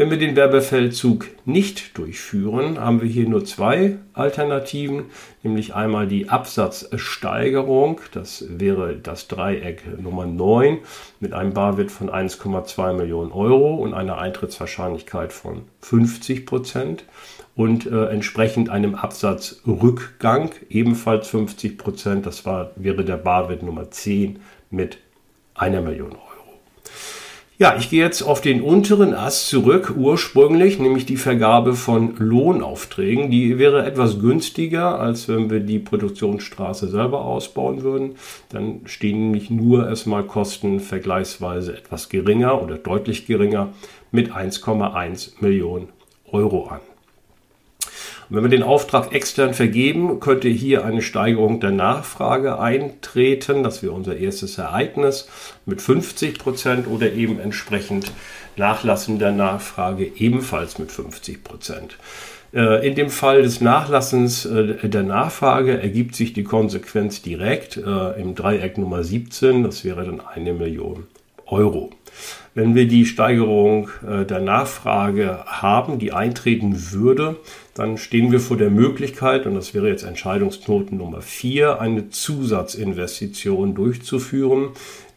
Wenn 0.03 0.11
wir 0.11 0.19
den 0.19 0.35
Werbefeldzug 0.35 1.29
nicht 1.45 1.97
durchführen, 1.97 2.81
haben 2.81 3.01
wir 3.01 3.09
hier 3.09 3.29
nur 3.29 3.45
zwei 3.45 3.99
Alternativen, 4.15 5.05
nämlich 5.45 5.77
einmal 5.77 6.09
die 6.09 6.29
Absatzsteigerung, 6.29 8.01
das 8.11 8.45
wäre 8.49 8.97
das 8.97 9.29
Dreieck 9.29 9.85
Nummer 10.03 10.27
9 10.27 10.79
mit 11.21 11.33
einem 11.35 11.55
Barwert 11.55 11.93
von 11.93 12.11
1,2 12.11 12.95
Millionen 12.95 13.31
Euro 13.31 13.77
und 13.77 13.95
einer 13.95 14.19
Eintrittswahrscheinlichkeit 14.19 15.33
von 15.33 15.67
50 15.83 16.47
Prozent 16.47 17.05
und 17.55 17.87
äh, 17.87 18.07
entsprechend 18.07 18.71
einem 18.71 18.97
Absatzrückgang 18.97 20.51
ebenfalls 20.69 21.29
50 21.29 21.79
Prozent, 21.79 22.27
das 22.27 22.45
war, 22.45 22.73
wäre 22.75 23.05
der 23.05 23.19
Barwert 23.19 23.63
Nummer 23.63 23.89
10 23.89 24.41
mit 24.69 24.99
einer 25.55 25.81
Million 25.81 26.11
Euro. 26.11 26.32
Ja, 27.63 27.77
ich 27.79 27.91
gehe 27.91 28.03
jetzt 28.03 28.23
auf 28.23 28.41
den 28.41 28.61
unteren 28.61 29.15
Ast 29.15 29.47
zurück, 29.47 29.95
ursprünglich, 29.97 30.81
nämlich 30.81 31.07
die 31.07 31.17
Vergabe 31.17 31.75
von 31.75 32.17
Lohnaufträgen. 32.19 33.31
Die 33.31 33.57
wäre 33.57 33.87
etwas 33.87 34.19
günstiger, 34.19 34.99
als 34.99 35.29
wenn 35.29 35.49
wir 35.49 35.61
die 35.61 35.79
Produktionsstraße 35.79 36.89
selber 36.89 37.25
ausbauen 37.25 37.83
würden. 37.83 38.17
Dann 38.49 38.81
stehen 38.87 39.21
nämlich 39.21 39.49
nur 39.49 39.89
erstmal 39.89 40.25
Kosten 40.25 40.81
vergleichsweise 40.81 41.77
etwas 41.77 42.09
geringer 42.09 42.61
oder 42.61 42.79
deutlich 42.79 43.27
geringer 43.27 43.69
mit 44.11 44.33
1,1 44.33 45.35
Millionen 45.39 45.91
Euro 46.33 46.67
an. 46.67 46.81
Wenn 48.35 48.45
wir 48.45 48.49
den 48.49 48.63
Auftrag 48.63 49.13
extern 49.13 49.53
vergeben, 49.53 50.19
könnte 50.19 50.49
hier 50.49 50.87
eine 50.87 51.03
Steigerung 51.03 51.61
der 51.61 51.71
Nachfrage 51.71 52.59
eintreten. 52.59 53.63
Das 53.63 53.83
wäre 53.83 53.93
unser 53.93 54.17
erstes 54.17 54.57
Ereignis 54.57 55.29
mit 55.67 55.83
50 55.83 56.39
Prozent 56.39 56.87
oder 56.87 57.13
eben 57.13 57.39
entsprechend 57.39 58.11
Nachlassen 58.57 59.19
der 59.19 59.33
Nachfrage 59.33 60.11
ebenfalls 60.17 60.79
mit 60.79 60.91
50 60.91 61.45
Prozent. 61.45 61.99
Äh, 62.55 62.89
in 62.89 62.95
dem 62.95 63.11
Fall 63.11 63.43
des 63.43 63.61
Nachlassens 63.61 64.47
äh, 64.47 64.89
der 64.89 65.03
Nachfrage 65.03 65.79
ergibt 65.83 66.15
sich 66.15 66.33
die 66.33 66.45
Konsequenz 66.45 67.21
direkt 67.21 67.77
äh, 67.77 68.19
im 68.19 68.35
Dreieck 68.35 68.79
Nummer 68.79 69.05
17. 69.05 69.63
Das 69.63 69.85
wäre 69.85 70.07
dann 70.07 70.23
eine 70.23 70.55
Million 70.55 71.07
Euro. 71.45 71.91
Wenn 72.55 72.75
wir 72.75 72.87
die 72.87 73.07
Steigerung 73.07 73.89
äh, 74.07 74.27
der 74.27 74.41
Nachfrage 74.41 75.45
haben, 75.47 75.99
die 75.99 76.13
eintreten 76.13 76.93
würde, 76.93 77.37
dann 77.75 77.97
stehen 77.97 78.31
wir 78.31 78.41
vor 78.41 78.59
der 78.59 78.69
Möglichkeit, 78.71 79.47
und 79.47 79.55
das 79.55 79.73
wäre 79.73 79.89
jetzt 79.89 80.03
Entscheidungsknoten 80.03 80.99
Nummer 80.99 81.23
4, 81.23 81.81
eine 81.81 82.11
Zusatzinvestition 82.11 83.75
durchzuführen, 83.75 84.69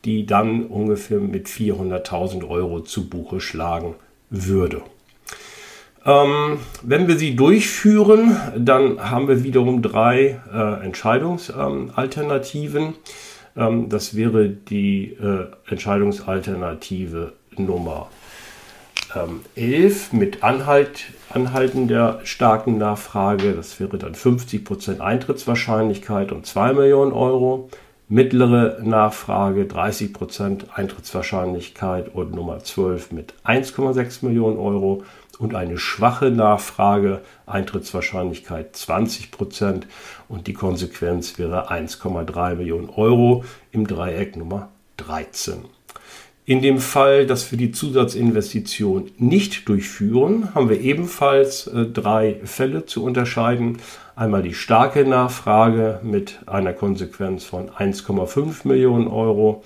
die 0.06 0.25
dann 0.25 0.68
ungefähr 0.68 1.20
mit 1.20 1.48
400.000 1.48 2.48
Euro 2.48 2.80
zu 2.82 3.10
Buche 3.10 3.42
schlagen 3.42 3.96
würde. 4.30 4.82
Ähm, 6.06 6.60
wenn 6.84 7.10
wir 7.10 7.18
sie 7.18 7.36
durchführen, 7.36 8.38
dann 8.58 9.10
haben 9.10 9.27
wir 9.27 9.44
wiederum 9.44 9.82
drei 9.82 10.39
äh, 10.54 10.86
Entscheidungsalternativen. 10.86 12.84
Ähm, 12.84 12.94
das 13.56 14.16
wäre 14.16 14.50
die 14.50 15.14
äh, 15.14 15.48
Entscheidungsalternative 15.68 17.34
Nummer 17.58 18.10
ähm, 19.16 19.42
11 19.56 20.14
mit 20.14 20.44
Anhalt, 20.44 21.06
Anhalten 21.30 21.88
der 21.88 22.20
starken 22.24 22.78
Nachfrage. 22.78 23.54
Das 23.54 23.80
wäre 23.80 23.98
dann 23.98 24.14
50% 24.14 25.00
Eintrittswahrscheinlichkeit 25.00 26.32
und 26.32 26.46
2 26.46 26.74
Millionen 26.74 27.12
Euro. 27.12 27.70
Mittlere 28.08 28.80
Nachfrage 28.84 29.64
30% 29.64 30.70
Eintrittswahrscheinlichkeit 30.72 32.14
und 32.14 32.36
Nummer 32.36 32.60
12 32.60 33.12
mit 33.12 33.34
1,6 33.44 34.24
Millionen 34.24 34.58
Euro 34.58 35.04
und 35.39 35.56
eine 35.56 35.77
schwache 35.77 36.32
Nachfrage, 36.32 37.22
Eintrittswahrscheinlichkeit 37.46 38.75
20 38.75 39.32
Prozent 39.32 39.88
und 40.27 40.48
die 40.48 40.54
Konsequenz 40.54 41.38
wäre 41.38 41.72
1,3 41.72 42.56
Millionen 42.56 42.89
Euro 42.89 43.44
im 43.72 43.88
Dreieck 43.88 44.36
Nummer 44.36 44.70
13. 44.98 45.65
In 46.48 46.62
dem 46.62 46.77
Fall, 46.77 47.25
dass 47.25 47.50
wir 47.50 47.58
die 47.58 47.72
Zusatzinvestition 47.72 49.10
nicht 49.18 49.68
durchführen, 49.68 50.54
haben 50.54 50.70
wir 50.70 50.80
ebenfalls 50.80 51.65
äh, 51.65 51.88
drei 51.88 52.39
Fälle 52.44 52.86
zu 52.86 53.04
unterscheiden. 53.04 53.80
Einmal 54.15 54.44
die 54.44 54.54
starke 54.54 55.06
Nachfrage 55.06 56.00
mit 56.04 56.42
einer 56.46 56.74
Konsequenz 56.74 57.46
von 57.46 57.72
1,5 57.72 58.68
Millionen 58.68 59.08
Euro 59.08 59.63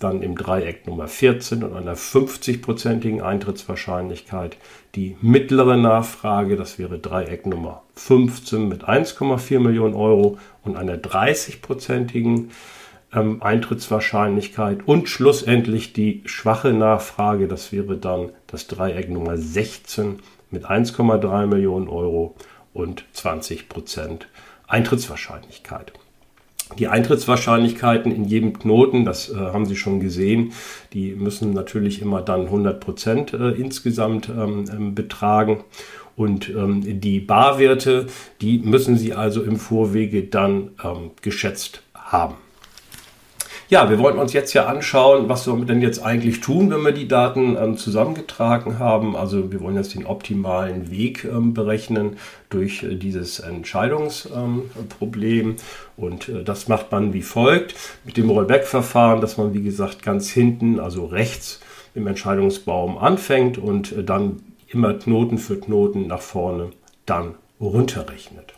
dann 0.00 0.22
im 0.22 0.36
Dreieck 0.36 0.86
Nummer 0.86 1.08
14 1.08 1.62
und 1.62 1.74
einer 1.74 1.96
50-prozentigen 1.96 3.22
Eintrittswahrscheinlichkeit 3.22 4.56
die 4.94 5.16
mittlere 5.20 5.76
Nachfrage, 5.76 6.56
das 6.56 6.78
wäre 6.78 6.98
Dreieck 6.98 7.46
Nummer 7.46 7.82
15 7.94 8.68
mit 8.68 8.84
1,4 8.84 9.58
Millionen 9.58 9.94
Euro 9.94 10.38
und 10.62 10.76
einer 10.76 10.96
30-prozentigen 10.96 12.50
ähm, 13.12 13.42
Eintrittswahrscheinlichkeit 13.42 14.86
und 14.86 15.08
schlussendlich 15.08 15.92
die 15.92 16.22
schwache 16.26 16.72
Nachfrage, 16.72 17.48
das 17.48 17.72
wäre 17.72 17.96
dann 17.96 18.30
das 18.46 18.66
Dreieck 18.66 19.08
Nummer 19.10 19.36
16 19.38 20.20
mit 20.50 20.66
1,3 20.66 21.46
Millionen 21.46 21.88
Euro 21.88 22.34
und 22.72 23.04
20 23.12 23.68
Prozent 23.68 24.28
Eintrittswahrscheinlichkeit. 24.68 25.92
Die 26.78 26.88
Eintrittswahrscheinlichkeiten 26.88 28.12
in 28.12 28.24
jedem 28.24 28.52
Knoten, 28.52 29.04
das 29.04 29.30
äh, 29.30 29.36
haben 29.36 29.66
Sie 29.66 29.76
schon 29.76 30.00
gesehen, 30.00 30.52
die 30.92 31.12
müssen 31.12 31.52
natürlich 31.54 32.02
immer 32.02 32.22
dann 32.22 32.46
100 32.46 32.80
Prozent 32.80 33.32
äh, 33.32 33.50
insgesamt 33.50 34.28
ähm, 34.28 34.64
ähm, 34.70 34.94
betragen. 34.94 35.64
Und 36.16 36.48
ähm, 36.48 37.00
die 37.00 37.20
Barwerte, 37.20 38.06
die 38.40 38.58
müssen 38.58 38.96
Sie 38.96 39.14
also 39.14 39.42
im 39.42 39.56
Vorwege 39.56 40.24
dann 40.24 40.70
ähm, 40.82 41.12
geschätzt 41.22 41.82
haben. 41.94 42.34
Ja, 43.68 43.90
wir 43.90 43.98
wollen 43.98 44.18
uns 44.18 44.32
jetzt 44.32 44.52
ja 44.52 44.66
anschauen, 44.66 45.28
was 45.28 45.48
wir 45.48 45.56
denn 45.64 45.82
jetzt 45.82 46.00
eigentlich 46.00 46.40
tun, 46.40 46.70
wenn 46.70 46.82
wir 46.82 46.92
die 46.92 47.08
Daten 47.08 47.56
ähm, 47.56 47.76
zusammengetragen 47.76 48.78
haben. 48.78 49.16
Also 49.16 49.50
wir 49.50 49.60
wollen 49.60 49.74
jetzt 49.74 49.96
den 49.96 50.06
optimalen 50.06 50.88
Weg 50.88 51.24
ähm, 51.24 51.52
berechnen 51.52 52.16
durch 52.48 52.84
äh, 52.84 52.94
dieses 52.94 53.40
Entscheidungsproblem. 53.40 55.50
Ähm, 55.50 55.56
Und 55.96 56.28
äh, 56.28 56.44
das 56.44 56.68
macht 56.68 56.92
man 56.92 57.12
wie 57.12 57.22
folgt 57.22 57.74
mit 58.04 58.16
dem 58.16 58.30
Rollback-Verfahren, 58.30 59.20
dass 59.20 59.36
man 59.36 59.52
wie 59.52 59.62
gesagt 59.62 60.04
ganz 60.04 60.30
hinten, 60.30 60.78
also 60.78 61.06
rechts 61.06 61.58
im 61.96 62.06
Entscheidungsbaum 62.06 62.98
anfängt 62.98 63.58
und 63.58 63.90
äh, 63.90 64.04
dann 64.04 64.42
immer 64.68 64.94
Knoten 64.94 65.38
für 65.38 65.58
Knoten 65.58 66.06
nach 66.06 66.20
vorne 66.20 66.70
dann 67.04 67.34
runterrechnet. 67.60 68.55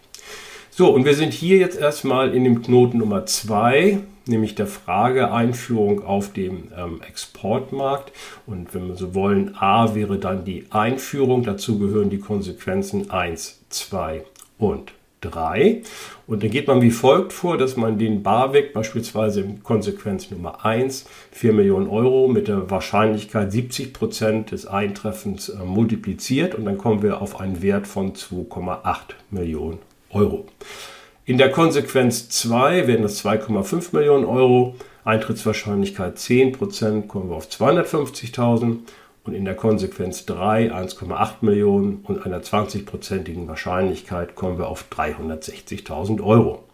So, 0.78 0.90
und 0.90 1.04
wir 1.04 1.14
sind 1.14 1.32
hier 1.32 1.56
jetzt 1.56 1.76
erstmal 1.76 2.32
in 2.32 2.44
dem 2.44 2.62
Knoten 2.62 2.98
Nummer 2.98 3.26
2 3.26 3.98
nämlich 4.26 4.54
der 4.54 4.68
Frage 4.68 5.32
Einführung 5.32 6.04
auf 6.04 6.32
dem 6.32 6.68
ähm, 6.76 7.00
Exportmarkt. 7.04 8.12
Und 8.46 8.72
wenn 8.74 8.86
wir 8.86 8.94
so 8.94 9.12
wollen, 9.12 9.56
A 9.58 9.96
wäre 9.96 10.18
dann 10.18 10.44
die 10.44 10.66
Einführung. 10.70 11.42
Dazu 11.42 11.80
gehören 11.80 12.10
die 12.10 12.20
Konsequenzen 12.20 13.10
1, 13.10 13.64
2 13.70 14.22
und 14.58 14.92
3. 15.22 15.82
Und 16.28 16.44
dann 16.44 16.50
geht 16.50 16.68
man 16.68 16.80
wie 16.80 16.92
folgt 16.92 17.32
vor, 17.32 17.58
dass 17.58 17.76
man 17.76 17.98
den 17.98 18.22
Barweg 18.22 18.72
beispielsweise 18.72 19.40
in 19.40 19.64
Konsequenz 19.64 20.30
Nummer 20.30 20.64
1, 20.64 21.06
4 21.32 21.54
Millionen 21.54 21.88
Euro 21.88 22.28
mit 22.28 22.46
der 22.46 22.70
Wahrscheinlichkeit 22.70 23.50
70 23.50 23.92
Prozent 23.92 24.52
des 24.52 24.64
Eintreffens 24.64 25.48
äh, 25.48 25.56
multipliziert 25.64 26.54
und 26.54 26.66
dann 26.66 26.78
kommen 26.78 27.02
wir 27.02 27.20
auf 27.20 27.40
einen 27.40 27.62
Wert 27.62 27.88
von 27.88 28.12
2,8 28.12 28.98
Millionen 29.32 29.87
Euro. 30.10 30.46
In 31.24 31.38
der 31.38 31.50
Konsequenz 31.50 32.28
2 32.30 32.86
werden 32.86 33.02
das 33.02 33.24
2,5 33.24 33.94
Millionen 33.94 34.24
Euro, 34.24 34.76
Eintrittswahrscheinlichkeit 35.04 36.16
10%, 36.16 37.06
kommen 37.06 37.30
wir 37.30 37.36
auf 37.36 37.48
250.000 37.48 38.78
und 39.24 39.34
in 39.34 39.44
der 39.44 39.54
Konsequenz 39.54 40.24
3 40.26 40.72
1,8 40.72 41.30
Millionen 41.42 42.00
und 42.04 42.24
einer 42.24 42.40
20%igen 42.40 43.46
Wahrscheinlichkeit 43.46 44.34
kommen 44.34 44.58
wir 44.58 44.68
auf 44.68 44.86
360.000 44.90 46.22
Euro. 46.22 46.67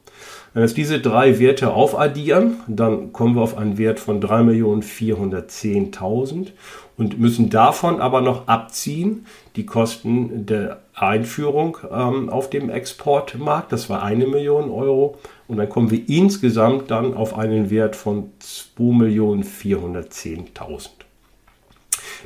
Wenn 0.55 0.63
wir 0.63 0.69
jetzt 0.69 0.77
diese 0.77 1.01
drei 1.01 1.41
Werte 1.41 1.75
aufaddieren, 1.75 2.61
dann 2.69 3.13
kommen 3.13 3.35
wir 3.35 3.43
auf 3.43 3.59
einen 3.59 3.77
Wert 3.77 3.99
von 3.99 4.23
3.410.000 4.23 6.53
und 6.97 7.19
müssen 7.19 7.51
davon 7.51 8.01
aber 8.01 8.21
noch 8.21 8.47
abziehen 8.47 9.27
die 9.57 9.67
Kosten 9.67 10.47
der 10.47 10.79
Einführung 10.95 11.79
ähm, 11.91 12.31
auf 12.31 12.51
dem 12.51 12.71
Exportmarkt. 12.71 13.73
Das 13.73 13.91
war 13.91 14.05
eine 14.05 14.29
Million 14.29 14.71
Euro. 14.71 15.19
Und 15.49 15.57
dann 15.57 15.69
kommen 15.69 15.91
wir 15.91 16.09
insgesamt 16.09 16.89
dann 16.89 17.15
auf 17.15 17.37
einen 17.37 17.69
Wert 17.71 17.97
von 17.97 18.31
2.410.000. 18.41 21.04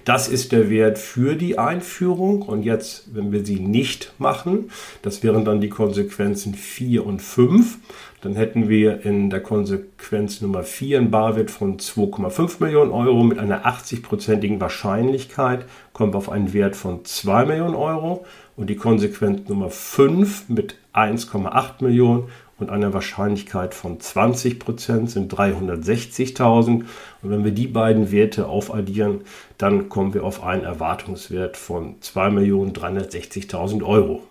Das 0.04 0.28
ist 0.28 0.52
der 0.52 0.70
Wert 0.70 0.98
für 0.98 1.36
die 1.36 1.58
Einführung. 1.58 2.42
Und 2.42 2.62
jetzt, 2.62 3.14
wenn 3.14 3.32
wir 3.32 3.44
sie 3.44 3.60
nicht 3.60 4.12
machen, 4.18 4.70
das 5.02 5.22
wären 5.22 5.44
dann 5.44 5.60
die 5.60 5.68
Konsequenzen 5.68 6.54
4 6.54 7.04
und 7.04 7.20
5, 7.20 7.78
dann 8.20 8.34
hätten 8.34 8.68
wir 8.68 9.04
in 9.04 9.30
der 9.30 9.40
Konsequenz 9.40 10.40
Nummer 10.40 10.64
4 10.64 10.98
einen 10.98 11.10
Barwert 11.10 11.50
von 11.50 11.78
2,5 11.78 12.62
Millionen 12.62 12.90
Euro 12.90 13.22
mit 13.22 13.38
einer 13.38 13.64
80-prozentigen 13.64 14.60
Wahrscheinlichkeit 14.60 15.66
kommen 15.92 16.12
wir 16.12 16.18
auf 16.18 16.30
einen 16.30 16.52
Wert 16.52 16.76
von 16.76 17.04
2 17.04 17.44
Millionen 17.44 17.74
Euro 17.74 18.24
und 18.56 18.70
die 18.70 18.76
Konsequenz 18.76 19.48
Nummer 19.48 19.70
5 19.70 20.48
mit 20.48 20.76
1,8 20.94 21.84
Millionen 21.84 22.28
und 22.58 22.70
einer 22.70 22.92
Wahrscheinlichkeit 22.92 23.74
von 23.74 24.00
20 24.00 24.58
Prozent 24.58 25.10
sind 25.10 25.32
360.000. 25.32 26.68
Und 26.68 26.86
wenn 27.22 27.44
wir 27.44 27.52
die 27.52 27.68
beiden 27.68 28.10
Werte 28.10 28.48
aufaddieren, 28.48 29.20
dann 29.58 29.88
kommen 29.88 30.12
wir 30.14 30.24
auf 30.24 30.42
einen 30.42 30.64
Erwartungswert 30.64 31.56
von 31.56 32.00
2.360.000 32.00 33.84
Euro. 33.84 34.22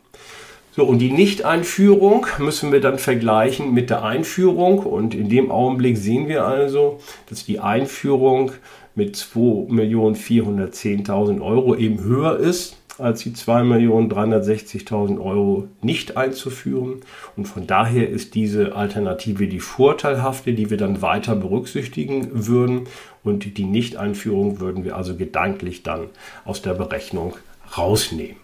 So, 0.72 0.84
und 0.84 1.00
die 1.00 1.12
Nicht-Einführung 1.12 2.28
müssen 2.38 2.72
wir 2.72 2.82
dann 2.82 3.00
vergleichen 3.00 3.74
mit 3.74 3.90
der 3.90 4.04
Einführung. 4.04 4.78
Und 4.80 5.16
in 5.16 5.30
dem 5.30 5.50
Augenblick 5.50 5.98
sehen 5.98 6.28
wir 6.28 6.46
also, 6.46 7.00
dass 7.30 7.46
die 7.46 7.60
Einführung 7.60 8.52
mit 8.94 9.16
2.410.000 9.16 11.42
Euro 11.42 11.76
eben 11.76 12.04
höher 12.04 12.38
ist 12.38 12.78
als 12.99 13.21
die 13.21 13.31
2.360.000 13.31 15.19
Euro 15.23 15.67
nicht 15.81 16.17
einzuführen. 16.17 17.01
Und 17.36 17.47
von 17.47 17.67
daher 17.67 18.10
ist 18.10 18.36
diese 18.36 18.75
Alternative 18.75 19.47
die 19.47 19.60
vorteilhafte, 19.60 20.53
die 20.53 20.69
wir 20.69 20.77
dann 20.77 21.01
weiter 21.01 21.36
berücksichtigen 21.36 22.47
würden. 22.47 22.88
Und 23.23 23.57
die 23.57 23.65
Nicht-Einführung 23.65 24.60
würden 24.60 24.83
wir 24.83 24.95
also 24.95 25.15
gedanklich 25.15 25.83
dann 25.83 26.07
aus 26.45 26.62
der 26.62 26.73
Berechnung 26.73 27.36
rausnehmen. 27.77 28.38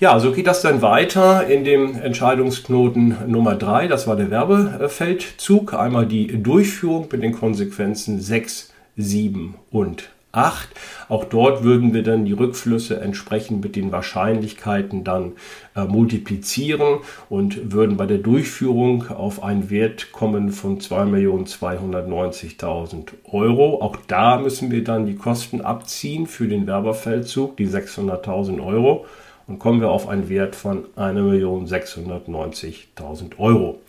Ja, 0.00 0.20
so 0.20 0.30
geht 0.30 0.46
das 0.46 0.62
dann 0.62 0.80
weiter 0.80 1.48
in 1.48 1.64
dem 1.64 2.00
Entscheidungsknoten 2.00 3.16
Nummer 3.26 3.56
3. 3.56 3.88
Das 3.88 4.06
war 4.06 4.14
der 4.14 4.30
Werbefeldzug. 4.30 5.74
Einmal 5.74 6.06
die 6.06 6.40
Durchführung 6.40 7.08
mit 7.10 7.24
den 7.24 7.32
Konsequenzen 7.32 8.20
6, 8.20 8.72
7 8.96 9.56
und 9.72 10.10
8. 10.32 10.68
Auch 11.08 11.24
dort 11.24 11.64
würden 11.64 11.94
wir 11.94 12.02
dann 12.02 12.24
die 12.24 12.32
Rückflüsse 12.32 13.00
entsprechend 13.00 13.62
mit 13.62 13.76
den 13.76 13.92
Wahrscheinlichkeiten 13.92 15.04
dann 15.04 15.34
äh, 15.74 15.84
multiplizieren 15.84 16.98
und 17.28 17.72
würden 17.72 17.96
bei 17.96 18.06
der 18.06 18.18
Durchführung 18.18 19.08
auf 19.08 19.42
einen 19.42 19.70
Wert 19.70 20.12
kommen 20.12 20.50
von 20.50 20.80
2.290.000 20.80 23.08
Euro. 23.24 23.80
Auch 23.80 23.96
da 24.06 24.36
müssen 24.38 24.70
wir 24.70 24.84
dann 24.84 25.06
die 25.06 25.16
Kosten 25.16 25.62
abziehen 25.62 26.26
für 26.26 26.46
den 26.46 26.66
Werberfeldzug, 26.66 27.56
die 27.56 27.66
600.000 27.66 28.62
Euro 28.64 29.06
und 29.48 29.58
kommen 29.58 29.80
wir 29.80 29.90
auf 29.90 30.08
einen 30.08 30.28
Wert 30.28 30.54
von 30.54 30.84
1.690.000 30.96 33.38
Euro. 33.38 33.80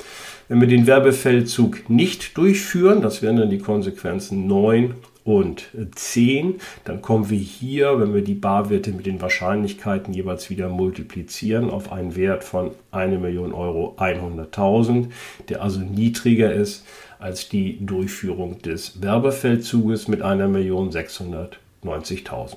Wenn 0.47 0.62
wir 0.62 0.67
den 0.67 0.88
Werbefeldzug 0.88 1.89
nicht 1.89 2.38
durchführen, 2.38 3.02
das 3.02 3.21
wären 3.21 3.36
dann 3.36 3.49
die 3.49 3.60
Konsequenzen 3.60 4.47
9 4.47 4.95
und 5.24 5.70
10, 5.96 6.56
dann 6.86 7.02
kommen 7.02 7.30
wir 7.30 7.38
hier, 7.38 8.00
wenn 8.00 8.14
wir 8.14 8.24
die 8.24 8.36
Barwerte 8.36 8.92
mit 8.92 9.06
den 9.06 9.22
Wahrscheinlichkeiten 9.22 10.14
jeweils 10.14 10.50
wieder 10.50 10.70
multiplizieren, 10.70 11.70
auf 11.70 11.92
einen 11.92 12.16
Wert 12.16 12.44
von 12.44 12.72
1 12.92 13.20
Million 13.20 13.54
Euro 13.54 13.96
100.000, 13.98 15.10
der 15.50 15.62
also 15.62 15.82
niedriger 15.82 16.52
ist 16.54 16.86
als 17.20 17.50
die 17.50 17.86
Durchführung 17.86 18.62
des 18.62 19.02
Werbefeldzuges 19.02 20.08
mit 20.08 20.22
1 20.22 20.50
Million 20.50 20.90
690.000. 20.90 22.56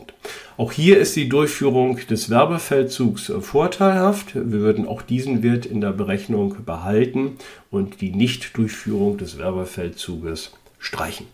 Auch 0.56 0.72
hier 0.72 0.98
ist 0.98 1.16
die 1.16 1.28
Durchführung 1.28 1.98
des 2.08 2.30
Werbefeldzugs 2.30 3.32
vorteilhaft. 3.40 4.34
Wir 4.34 4.60
würden 4.60 4.86
auch 4.86 5.02
diesen 5.02 5.42
Wert 5.42 5.66
in 5.66 5.80
der 5.80 5.92
Berechnung 5.92 6.56
behalten 6.64 7.38
und 7.70 8.00
die 8.00 8.12
Nichtdurchführung 8.12 9.18
des 9.18 9.38
Werbefeldzuges 9.38 10.52
streichen. 10.78 11.26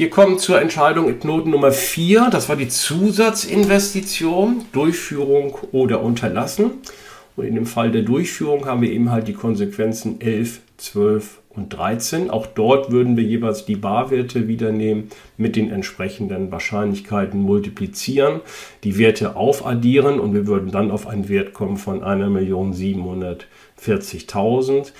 Wir 0.00 0.08
kommen 0.08 0.38
zur 0.38 0.62
Entscheidung 0.62 1.10
in 1.10 1.20
Knoten 1.20 1.50
Nummer 1.50 1.72
4. 1.72 2.30
Das 2.30 2.48
war 2.48 2.56
die 2.56 2.68
Zusatzinvestition, 2.68 4.64
Durchführung 4.72 5.58
oder 5.72 6.00
Unterlassen. 6.00 6.70
Und 7.36 7.44
in 7.44 7.54
dem 7.54 7.66
Fall 7.66 7.90
der 7.90 8.00
Durchführung 8.00 8.64
haben 8.64 8.80
wir 8.80 8.90
eben 8.90 9.10
halt 9.10 9.28
die 9.28 9.34
Konsequenzen 9.34 10.18
11, 10.22 10.62
12 10.78 11.40
und 11.50 11.76
13. 11.76 12.30
Auch 12.30 12.46
dort 12.46 12.90
würden 12.90 13.18
wir 13.18 13.24
jeweils 13.24 13.66
die 13.66 13.76
Barwerte 13.76 14.48
wieder 14.48 14.72
nehmen, 14.72 15.10
mit 15.36 15.54
den 15.54 15.70
entsprechenden 15.70 16.50
Wahrscheinlichkeiten 16.50 17.38
multiplizieren, 17.38 18.40
die 18.84 18.96
Werte 18.96 19.36
aufaddieren 19.36 20.18
und 20.18 20.32
wir 20.32 20.46
würden 20.46 20.70
dann 20.70 20.90
auf 20.90 21.08
einen 21.08 21.28
Wert 21.28 21.52
kommen 21.52 21.76
von 21.76 22.02
1.740.000 22.02 24.92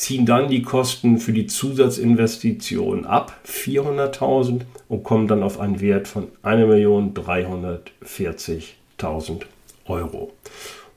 ziehen 0.00 0.24
dann 0.24 0.48
die 0.48 0.62
Kosten 0.62 1.18
für 1.18 1.34
die 1.34 1.46
Zusatzinvestition 1.46 3.04
ab, 3.04 3.36
400.000, 3.46 4.62
und 4.88 5.04
kommen 5.04 5.28
dann 5.28 5.42
auf 5.42 5.60
einen 5.60 5.82
Wert 5.82 6.08
von 6.08 6.28
1.340.000 6.42 9.42
Euro. 9.84 10.32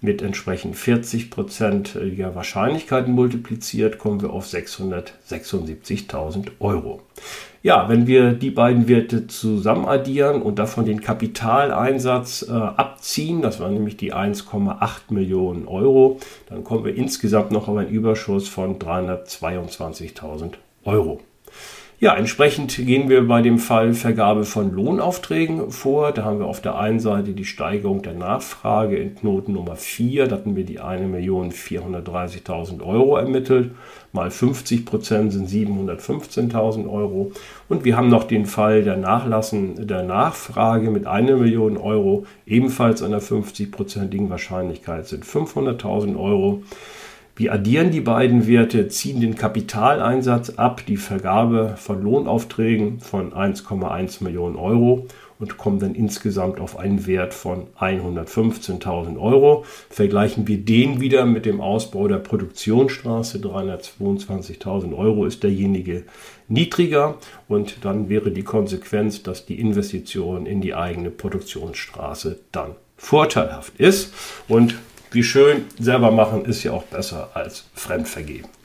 mit 0.00 0.22
entsprechend 0.22 0.76
40 0.76 1.30
prozentiger 1.30 2.34
Wahrscheinlichkeiten 2.34 3.12
multipliziert, 3.12 3.98
kommen 3.98 4.20
wir 4.20 4.30
auf 4.30 4.46
676.000 4.46 6.48
Euro. 6.60 7.02
Ja, 7.66 7.88
wenn 7.88 8.06
wir 8.06 8.32
die 8.32 8.52
beiden 8.52 8.86
Werte 8.86 9.26
zusammen 9.26 9.86
addieren 9.86 10.40
und 10.40 10.60
davon 10.60 10.84
den 10.84 11.00
Kapitaleinsatz 11.00 12.46
äh, 12.48 12.52
abziehen, 12.52 13.42
das 13.42 13.58
waren 13.58 13.74
nämlich 13.74 13.96
die 13.96 14.14
1,8 14.14 15.12
Millionen 15.12 15.66
Euro, 15.66 16.20
dann 16.48 16.62
kommen 16.62 16.84
wir 16.84 16.94
insgesamt 16.94 17.50
noch 17.50 17.66
auf 17.66 17.76
einen 17.76 17.88
Überschuss 17.88 18.46
von 18.46 18.78
322.000 18.78 20.52
Euro. 20.84 21.18
Ja, 21.98 22.14
entsprechend 22.14 22.76
gehen 22.76 23.08
wir 23.08 23.26
bei 23.26 23.40
dem 23.40 23.58
Fall 23.58 23.94
Vergabe 23.94 24.44
von 24.44 24.70
Lohnaufträgen 24.70 25.70
vor. 25.70 26.12
Da 26.12 26.24
haben 26.24 26.40
wir 26.40 26.46
auf 26.46 26.60
der 26.60 26.78
einen 26.78 27.00
Seite 27.00 27.32
die 27.32 27.46
Steigerung 27.46 28.02
der 28.02 28.12
Nachfrage 28.12 28.98
in 28.98 29.14
Knoten 29.14 29.54
Nummer 29.54 29.76
4. 29.76 30.28
Da 30.28 30.36
hatten 30.36 30.56
wir 30.56 30.64
die 30.64 30.78
1.430.000 30.78 32.84
Euro 32.84 33.16
ermittelt. 33.16 33.70
Mal 34.16 34.30
50 34.30 34.86
Prozent 34.86 35.32
sind 35.32 35.48
715.000 35.48 36.90
Euro. 36.90 37.32
Und 37.68 37.84
wir 37.84 37.98
haben 37.98 38.08
noch 38.08 38.24
den 38.24 38.46
Fall 38.46 38.82
der 38.82 38.96
Nachlassen 38.96 39.86
der 39.86 40.02
Nachfrage 40.02 40.90
mit 40.90 41.06
1 41.06 41.30
Million 41.38 41.76
Euro. 41.76 42.24
Ebenfalls 42.46 43.02
einer 43.02 43.20
50-prozentigen 43.20 44.30
Wahrscheinlichkeit 44.30 45.06
sind 45.06 45.24
500.000 45.24 46.18
Euro. 46.18 46.62
Wir 47.36 47.52
addieren 47.52 47.90
die 47.90 48.00
beiden 48.00 48.46
Werte, 48.46 48.88
ziehen 48.88 49.20
den 49.20 49.34
Kapitaleinsatz 49.34 50.54
ab, 50.56 50.80
die 50.88 50.96
Vergabe 50.96 51.74
von 51.76 52.02
Lohnaufträgen 52.02 53.00
von 53.00 53.34
1,1 53.34 54.24
Millionen 54.24 54.56
Euro 54.56 55.06
und 55.38 55.58
kommen 55.58 55.78
dann 55.78 55.94
insgesamt 55.94 56.60
auf 56.60 56.78
einen 56.78 57.06
Wert 57.06 57.34
von 57.34 57.66
115.000 57.78 59.18
Euro. 59.20 59.64
Vergleichen 59.90 60.48
wir 60.48 60.58
den 60.58 61.00
wieder 61.00 61.26
mit 61.26 61.46
dem 61.46 61.60
Ausbau 61.60 62.08
der 62.08 62.18
Produktionsstraße, 62.18 63.38
322.000 63.38 64.96
Euro 64.96 65.26
ist 65.26 65.42
derjenige 65.42 66.04
niedriger 66.48 67.18
und 67.48 67.84
dann 67.84 68.08
wäre 68.08 68.30
die 68.30 68.44
Konsequenz, 68.44 69.22
dass 69.22 69.46
die 69.46 69.60
Investition 69.60 70.46
in 70.46 70.60
die 70.60 70.74
eigene 70.74 71.10
Produktionsstraße 71.10 72.38
dann 72.52 72.76
vorteilhaft 72.96 73.78
ist 73.78 74.12
und 74.48 74.74
wie 75.12 75.22
schön, 75.22 75.64
selber 75.78 76.10
machen 76.10 76.44
ist 76.44 76.62
ja 76.64 76.72
auch 76.72 76.82
besser 76.84 77.30
als 77.34 77.64
fremdvergeben. 77.74 78.55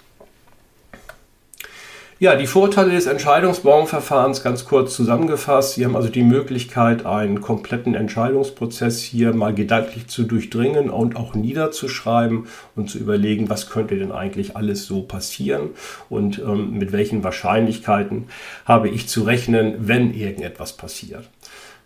Ja, 2.22 2.36
die 2.36 2.46
Vorteile 2.46 2.92
des 2.92 3.08
Entscheidungsbaumverfahrens 3.08 4.44
ganz 4.44 4.66
kurz 4.66 4.96
zusammengefasst. 4.96 5.74
Sie 5.74 5.84
haben 5.84 5.96
also 5.96 6.10
die 6.10 6.22
Möglichkeit, 6.22 7.04
einen 7.04 7.42
kompletten 7.42 7.96
Entscheidungsprozess 7.96 9.02
hier 9.02 9.34
mal 9.34 9.56
gedanklich 9.56 10.06
zu 10.06 10.22
durchdringen 10.22 10.92
und 10.92 11.16
auch 11.16 11.34
niederzuschreiben 11.34 12.46
und 12.76 12.92
zu 12.92 13.00
überlegen, 13.00 13.50
was 13.50 13.72
könnte 13.72 13.98
denn 13.98 14.12
eigentlich 14.12 14.56
alles 14.56 14.86
so 14.86 15.02
passieren 15.02 15.72
und 16.12 16.38
ähm, 16.38 16.78
mit 16.78 16.92
welchen 16.92 17.24
Wahrscheinlichkeiten 17.24 18.28
habe 18.66 18.90
ich 18.90 19.10
zu 19.10 19.24
rechnen, 19.24 19.78
wenn 19.80 20.14
irgendetwas 20.14 20.74
passiert. 20.74 21.28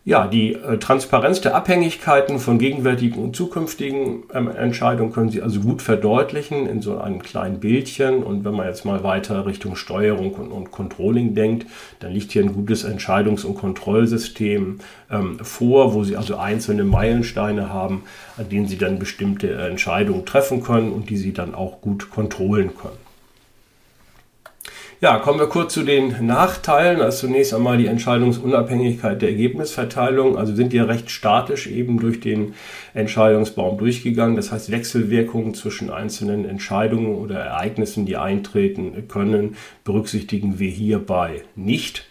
Ja, 0.07 0.27
die 0.27 0.53
äh, 0.53 0.77
Transparenz 0.77 1.41
der 1.41 1.55
Abhängigkeiten 1.55 2.37
von 2.37 2.59
gegenwärtigen 2.59 3.23
und 3.23 3.35
zukünftigen 3.35 4.21
ähm, 4.31 4.51
Entscheidungen 4.55 5.11
können 5.11 5.31
Sie 5.31 5.41
also 5.41 5.61
gut 5.61 5.81
verdeutlichen 5.81 6.67
in 6.67 6.83
so 6.83 6.99
einem 6.99 7.23
kleinen 7.23 7.59
Bildchen. 7.59 8.21
Und 8.21 8.45
wenn 8.45 8.53
man 8.53 8.67
jetzt 8.67 8.85
mal 8.85 9.03
weiter 9.03 9.47
Richtung 9.47 9.75
Steuerung 9.75 10.33
und, 10.35 10.51
und 10.51 10.69
Controlling 10.69 11.33
denkt, 11.33 11.65
dann 12.01 12.11
liegt 12.11 12.31
hier 12.33 12.43
ein 12.43 12.53
gutes 12.53 12.85
Entscheidungs- 12.85 13.45
und 13.45 13.55
Kontrollsystem 13.55 14.77
ähm, 15.09 15.39
vor, 15.41 15.95
wo 15.95 16.03
Sie 16.03 16.17
also 16.17 16.37
einzelne 16.37 16.83
Meilensteine 16.83 17.73
haben, 17.73 18.03
an 18.37 18.47
denen 18.47 18.67
Sie 18.67 18.77
dann 18.77 18.99
bestimmte 18.99 19.55
Entscheidungen 19.55 20.23
treffen 20.23 20.61
können 20.61 20.91
und 20.91 21.09
die 21.09 21.17
Sie 21.17 21.33
dann 21.33 21.55
auch 21.55 21.81
gut 21.81 22.11
kontrollen 22.11 22.77
können. 22.79 23.04
Ja, 25.05 25.19
kommen 25.19 25.39
wir 25.39 25.45
kurz 25.45 25.75
zu 25.75 25.83
den 25.83 26.25
Nachteilen. 26.25 26.99
Also 26.99 27.27
zunächst 27.27 27.53
einmal 27.53 27.77
die 27.77 27.85
Entscheidungsunabhängigkeit 27.85 29.21
der 29.21 29.29
Ergebnisverteilung. 29.29 30.35
Also 30.35 30.55
sind 30.55 30.73
ja 30.73 30.85
recht 30.85 31.11
statisch 31.11 31.67
eben 31.67 31.99
durch 31.99 32.21
den 32.21 32.55
Entscheidungsbaum 32.95 33.77
durchgegangen. 33.77 34.35
Das 34.35 34.51
heißt, 34.51 34.71
Wechselwirkungen 34.71 35.53
zwischen 35.53 35.91
einzelnen 35.91 36.49
Entscheidungen 36.49 37.17
oder 37.17 37.37
Ereignissen, 37.37 38.07
die 38.07 38.17
eintreten 38.17 39.07
können, 39.07 39.57
berücksichtigen 39.83 40.57
wir 40.57 40.71
hierbei 40.71 41.43
nicht 41.55 42.07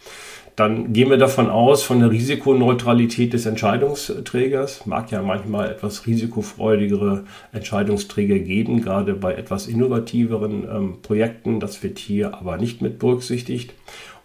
dann 0.56 0.92
gehen 0.92 1.10
wir 1.10 1.16
davon 1.16 1.50
aus, 1.50 1.82
von 1.82 1.98
der 1.98 2.10
Risikoneutralität 2.10 3.32
des 3.32 3.44
Entscheidungsträgers. 3.44 4.86
Mag 4.86 5.10
ja 5.10 5.20
manchmal 5.20 5.68
etwas 5.70 6.06
risikofreudigere 6.06 7.24
Entscheidungsträger 7.52 8.38
geben, 8.38 8.80
gerade 8.80 9.14
bei 9.14 9.34
etwas 9.34 9.66
innovativeren 9.66 10.64
ähm, 10.70 10.96
Projekten. 11.02 11.58
Das 11.58 11.82
wird 11.82 11.98
hier 11.98 12.34
aber 12.34 12.56
nicht 12.56 12.82
mit 12.82 13.00
berücksichtigt. 13.00 13.74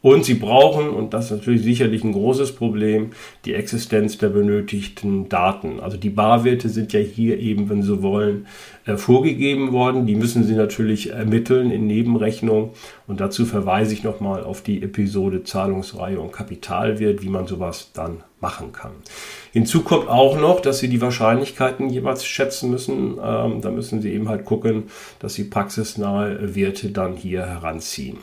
Und 0.01 0.23
sie 0.23 0.35
brauchen, 0.35 0.89
und 0.89 1.13
das 1.13 1.25
ist 1.25 1.31
natürlich 1.31 1.63
sicherlich 1.63 2.03
ein 2.05 2.13
großes 2.13 2.53
Problem, 2.53 3.09
die 3.43 3.53
Existenz 3.53 4.17
der 4.17 4.29
benötigten 4.29 5.27
Daten. 5.27 5.81
Also 5.81 5.97
die 5.97 6.09
Barwerte 6.09 6.69
sind 6.69 6.93
ja 6.93 7.01
hier 7.01 7.37
eben, 7.37 7.69
wenn 7.69 7.83
Sie 7.83 8.01
wollen, 8.01 8.47
vorgegeben 8.95 9.71
worden. 9.71 10.05
Die 10.05 10.15
müssen 10.15 10.43
Sie 10.43 10.55
natürlich 10.55 11.11
ermitteln 11.11 11.71
in 11.71 11.87
Nebenrechnung. 11.87 12.71
Und 13.07 13.19
dazu 13.19 13.45
verweise 13.45 13.93
ich 13.93 14.03
nochmal 14.03 14.43
auf 14.43 14.61
die 14.61 14.81
Episode 14.81 15.43
Zahlungsreihe 15.43 16.19
und 16.19 16.31
Kapitalwert, 16.31 17.21
wie 17.21 17.29
man 17.29 17.47
sowas 17.47 17.91
dann 17.93 18.23
machen 18.41 18.71
kann. 18.71 18.91
Hinzu 19.51 19.81
kommt 19.81 20.07
auch 20.07 20.39
noch, 20.39 20.59
dass 20.61 20.79
Sie 20.79 20.87
die 20.87 21.01
Wahrscheinlichkeiten 21.01 21.89
jeweils 21.89 22.25
schätzen 22.25 22.69
müssen. 22.69 23.17
Ähm, 23.23 23.61
da 23.61 23.71
müssen 23.71 24.01
Sie 24.01 24.13
eben 24.13 24.29
halt 24.29 24.45
gucken, 24.45 24.83
dass 25.19 25.33
Sie 25.33 25.43
praxisnahe 25.43 26.55
Werte 26.55 26.89
dann 26.89 27.15
hier 27.15 27.45
heranziehen. 27.45 28.17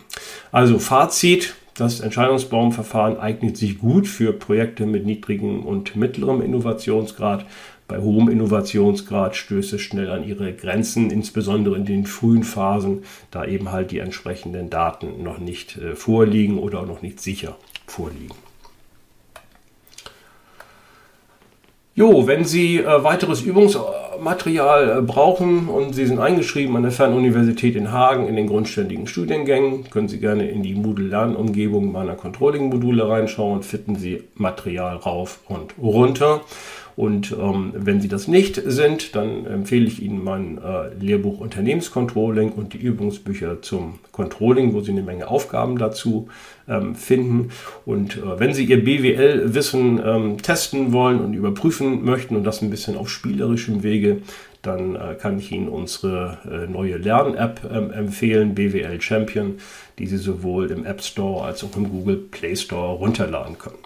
Also 0.52 0.78
Fazit, 0.78 1.54
das 1.76 2.00
Entscheidungsbaumverfahren 2.00 3.18
eignet 3.18 3.58
sich 3.58 3.78
gut 3.78 4.08
für 4.08 4.32
Projekte 4.32 4.86
mit 4.86 5.04
niedrigem 5.04 5.66
und 5.66 5.94
mittlerem 5.94 6.40
Innovationsgrad. 6.40 7.44
Bei 7.88 7.98
hohem 7.98 8.28
Innovationsgrad 8.28 9.36
stößt 9.36 9.74
es 9.74 9.80
schnell 9.80 10.10
an 10.10 10.26
ihre 10.26 10.52
Grenzen, 10.52 11.10
insbesondere 11.10 11.76
in 11.76 11.84
den 11.84 12.06
frühen 12.06 12.42
Phasen, 12.42 13.04
da 13.30 13.44
eben 13.44 13.70
halt 13.70 13.92
die 13.92 13.98
entsprechenden 13.98 14.70
Daten 14.70 15.22
noch 15.22 15.38
nicht 15.38 15.76
äh, 15.78 15.94
vorliegen 15.94 16.58
oder 16.58 16.80
auch 16.80 16.86
noch 16.86 17.02
nicht 17.02 17.20
sicher 17.20 17.56
vorliegen. 17.86 18.34
Jo, 21.94 22.26
wenn 22.26 22.44
Sie 22.44 22.76
äh, 22.76 23.04
weiteres 23.04 23.40
Übungsmaterial 23.40 24.98
äh, 24.98 25.00
brauchen 25.00 25.68
und 25.68 25.94
Sie 25.94 26.04
sind 26.04 26.18
eingeschrieben 26.18 26.76
an 26.76 26.82
der 26.82 26.92
Fernuniversität 26.92 27.74
in 27.74 27.90
Hagen 27.90 28.28
in 28.28 28.36
den 28.36 28.48
grundständigen 28.48 29.06
Studiengängen, 29.06 29.88
können 29.88 30.08
Sie 30.08 30.20
gerne 30.20 30.46
in 30.50 30.62
die 30.62 30.74
Moodle-Lernumgebung 30.74 31.92
meiner 31.92 32.14
Controlling-Module 32.14 33.08
reinschauen, 33.08 33.62
finden 33.62 33.96
Sie 33.96 34.24
Material 34.34 34.96
rauf 34.96 35.38
und 35.48 35.72
runter. 35.78 36.42
Und 36.96 37.32
ähm, 37.38 37.72
wenn 37.76 38.00
Sie 38.00 38.08
das 38.08 38.26
nicht 38.26 38.60
sind, 38.64 39.14
dann 39.14 39.44
empfehle 39.44 39.86
ich 39.86 40.00
Ihnen 40.02 40.24
mein 40.24 40.56
äh, 40.56 40.94
Lehrbuch 40.98 41.40
Unternehmenscontrolling 41.40 42.52
und 42.52 42.72
die 42.72 42.78
Übungsbücher 42.78 43.60
zum 43.60 43.98
Controlling, 44.12 44.72
wo 44.72 44.80
Sie 44.80 44.92
eine 44.92 45.02
Menge 45.02 45.28
Aufgaben 45.28 45.76
dazu 45.76 46.28
ähm, 46.66 46.94
finden. 46.94 47.50
Und 47.84 48.16
äh, 48.16 48.40
wenn 48.40 48.54
Sie 48.54 48.64
Ihr 48.64 48.82
BWL-Wissen 48.82 50.00
ähm, 50.02 50.42
testen 50.42 50.92
wollen 50.92 51.20
und 51.20 51.34
überprüfen 51.34 52.02
möchten 52.02 52.34
und 52.34 52.44
das 52.44 52.62
ein 52.62 52.70
bisschen 52.70 52.96
auf 52.96 53.10
spielerischem 53.10 53.82
Wege, 53.82 54.22
dann 54.62 54.96
äh, 54.96 55.16
kann 55.20 55.38
ich 55.38 55.52
Ihnen 55.52 55.68
unsere 55.68 56.38
äh, 56.50 56.70
neue 56.70 56.96
Lern-App 56.96 57.60
ähm, 57.70 57.90
empfehlen, 57.90 58.54
BWL 58.54 59.02
Champion, 59.02 59.58
die 59.98 60.06
Sie 60.06 60.16
sowohl 60.16 60.70
im 60.70 60.86
App 60.86 61.02
Store 61.02 61.44
als 61.44 61.62
auch 61.62 61.76
im 61.76 61.90
Google 61.90 62.16
Play 62.16 62.56
Store 62.56 62.96
runterladen 62.96 63.58
können. 63.58 63.76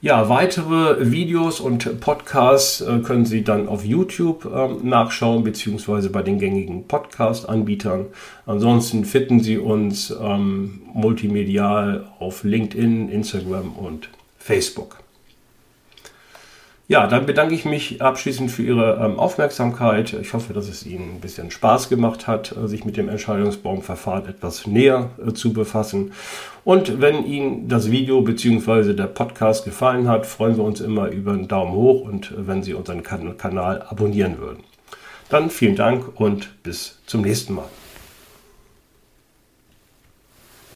Ja, 0.00 0.28
weitere 0.28 1.10
Videos 1.10 1.58
und 1.58 1.98
Podcasts 1.98 2.80
äh, 2.80 3.00
können 3.00 3.24
Sie 3.24 3.42
dann 3.42 3.66
auf 3.66 3.84
YouTube 3.84 4.44
ähm, 4.44 4.88
nachschauen, 4.88 5.42
beziehungsweise 5.42 6.08
bei 6.10 6.22
den 6.22 6.38
gängigen 6.38 6.86
Podcast-Anbietern. 6.86 8.06
Ansonsten 8.46 9.04
finden 9.04 9.40
Sie 9.40 9.58
uns 9.58 10.14
ähm, 10.22 10.82
multimedial 10.94 12.06
auf 12.20 12.44
LinkedIn, 12.44 13.08
Instagram 13.08 13.72
und 13.72 14.08
Facebook. 14.38 14.98
Ja, 16.90 17.06
dann 17.06 17.26
bedanke 17.26 17.54
ich 17.54 17.66
mich 17.66 18.00
abschließend 18.00 18.50
für 18.50 18.62
Ihre 18.62 18.98
ähm, 19.04 19.18
Aufmerksamkeit. 19.18 20.14
Ich 20.14 20.32
hoffe, 20.32 20.54
dass 20.54 20.70
es 20.70 20.86
Ihnen 20.86 21.16
ein 21.16 21.20
bisschen 21.20 21.50
Spaß 21.50 21.90
gemacht 21.90 22.26
hat, 22.26 22.56
äh, 22.56 22.66
sich 22.66 22.86
mit 22.86 22.96
dem 22.96 23.10
Entscheidungsbaumverfahren 23.10 24.26
etwas 24.26 24.66
näher 24.66 25.10
äh, 25.22 25.34
zu 25.34 25.52
befassen. 25.52 26.12
Und 26.64 27.02
wenn 27.02 27.26
Ihnen 27.26 27.68
das 27.68 27.90
Video 27.90 28.22
bzw. 28.22 28.94
der 28.94 29.04
Podcast 29.04 29.66
gefallen 29.66 30.08
hat, 30.08 30.24
freuen 30.24 30.56
wir 30.56 30.64
uns 30.64 30.80
immer 30.80 31.08
über 31.08 31.32
einen 31.32 31.46
Daumen 31.46 31.72
hoch 31.72 32.00
und 32.00 32.30
äh, 32.30 32.46
wenn 32.46 32.62
Sie 32.62 32.72
unseren 32.72 33.02
kan 33.02 33.36
Kanal 33.36 33.82
abonnieren 33.82 34.38
würden. 34.38 34.64
Dann 35.28 35.50
vielen 35.50 35.76
Dank 35.76 36.18
und 36.18 36.62
bis 36.62 37.00
zum 37.04 37.20
nächsten 37.20 37.54
Mal. 37.54 37.68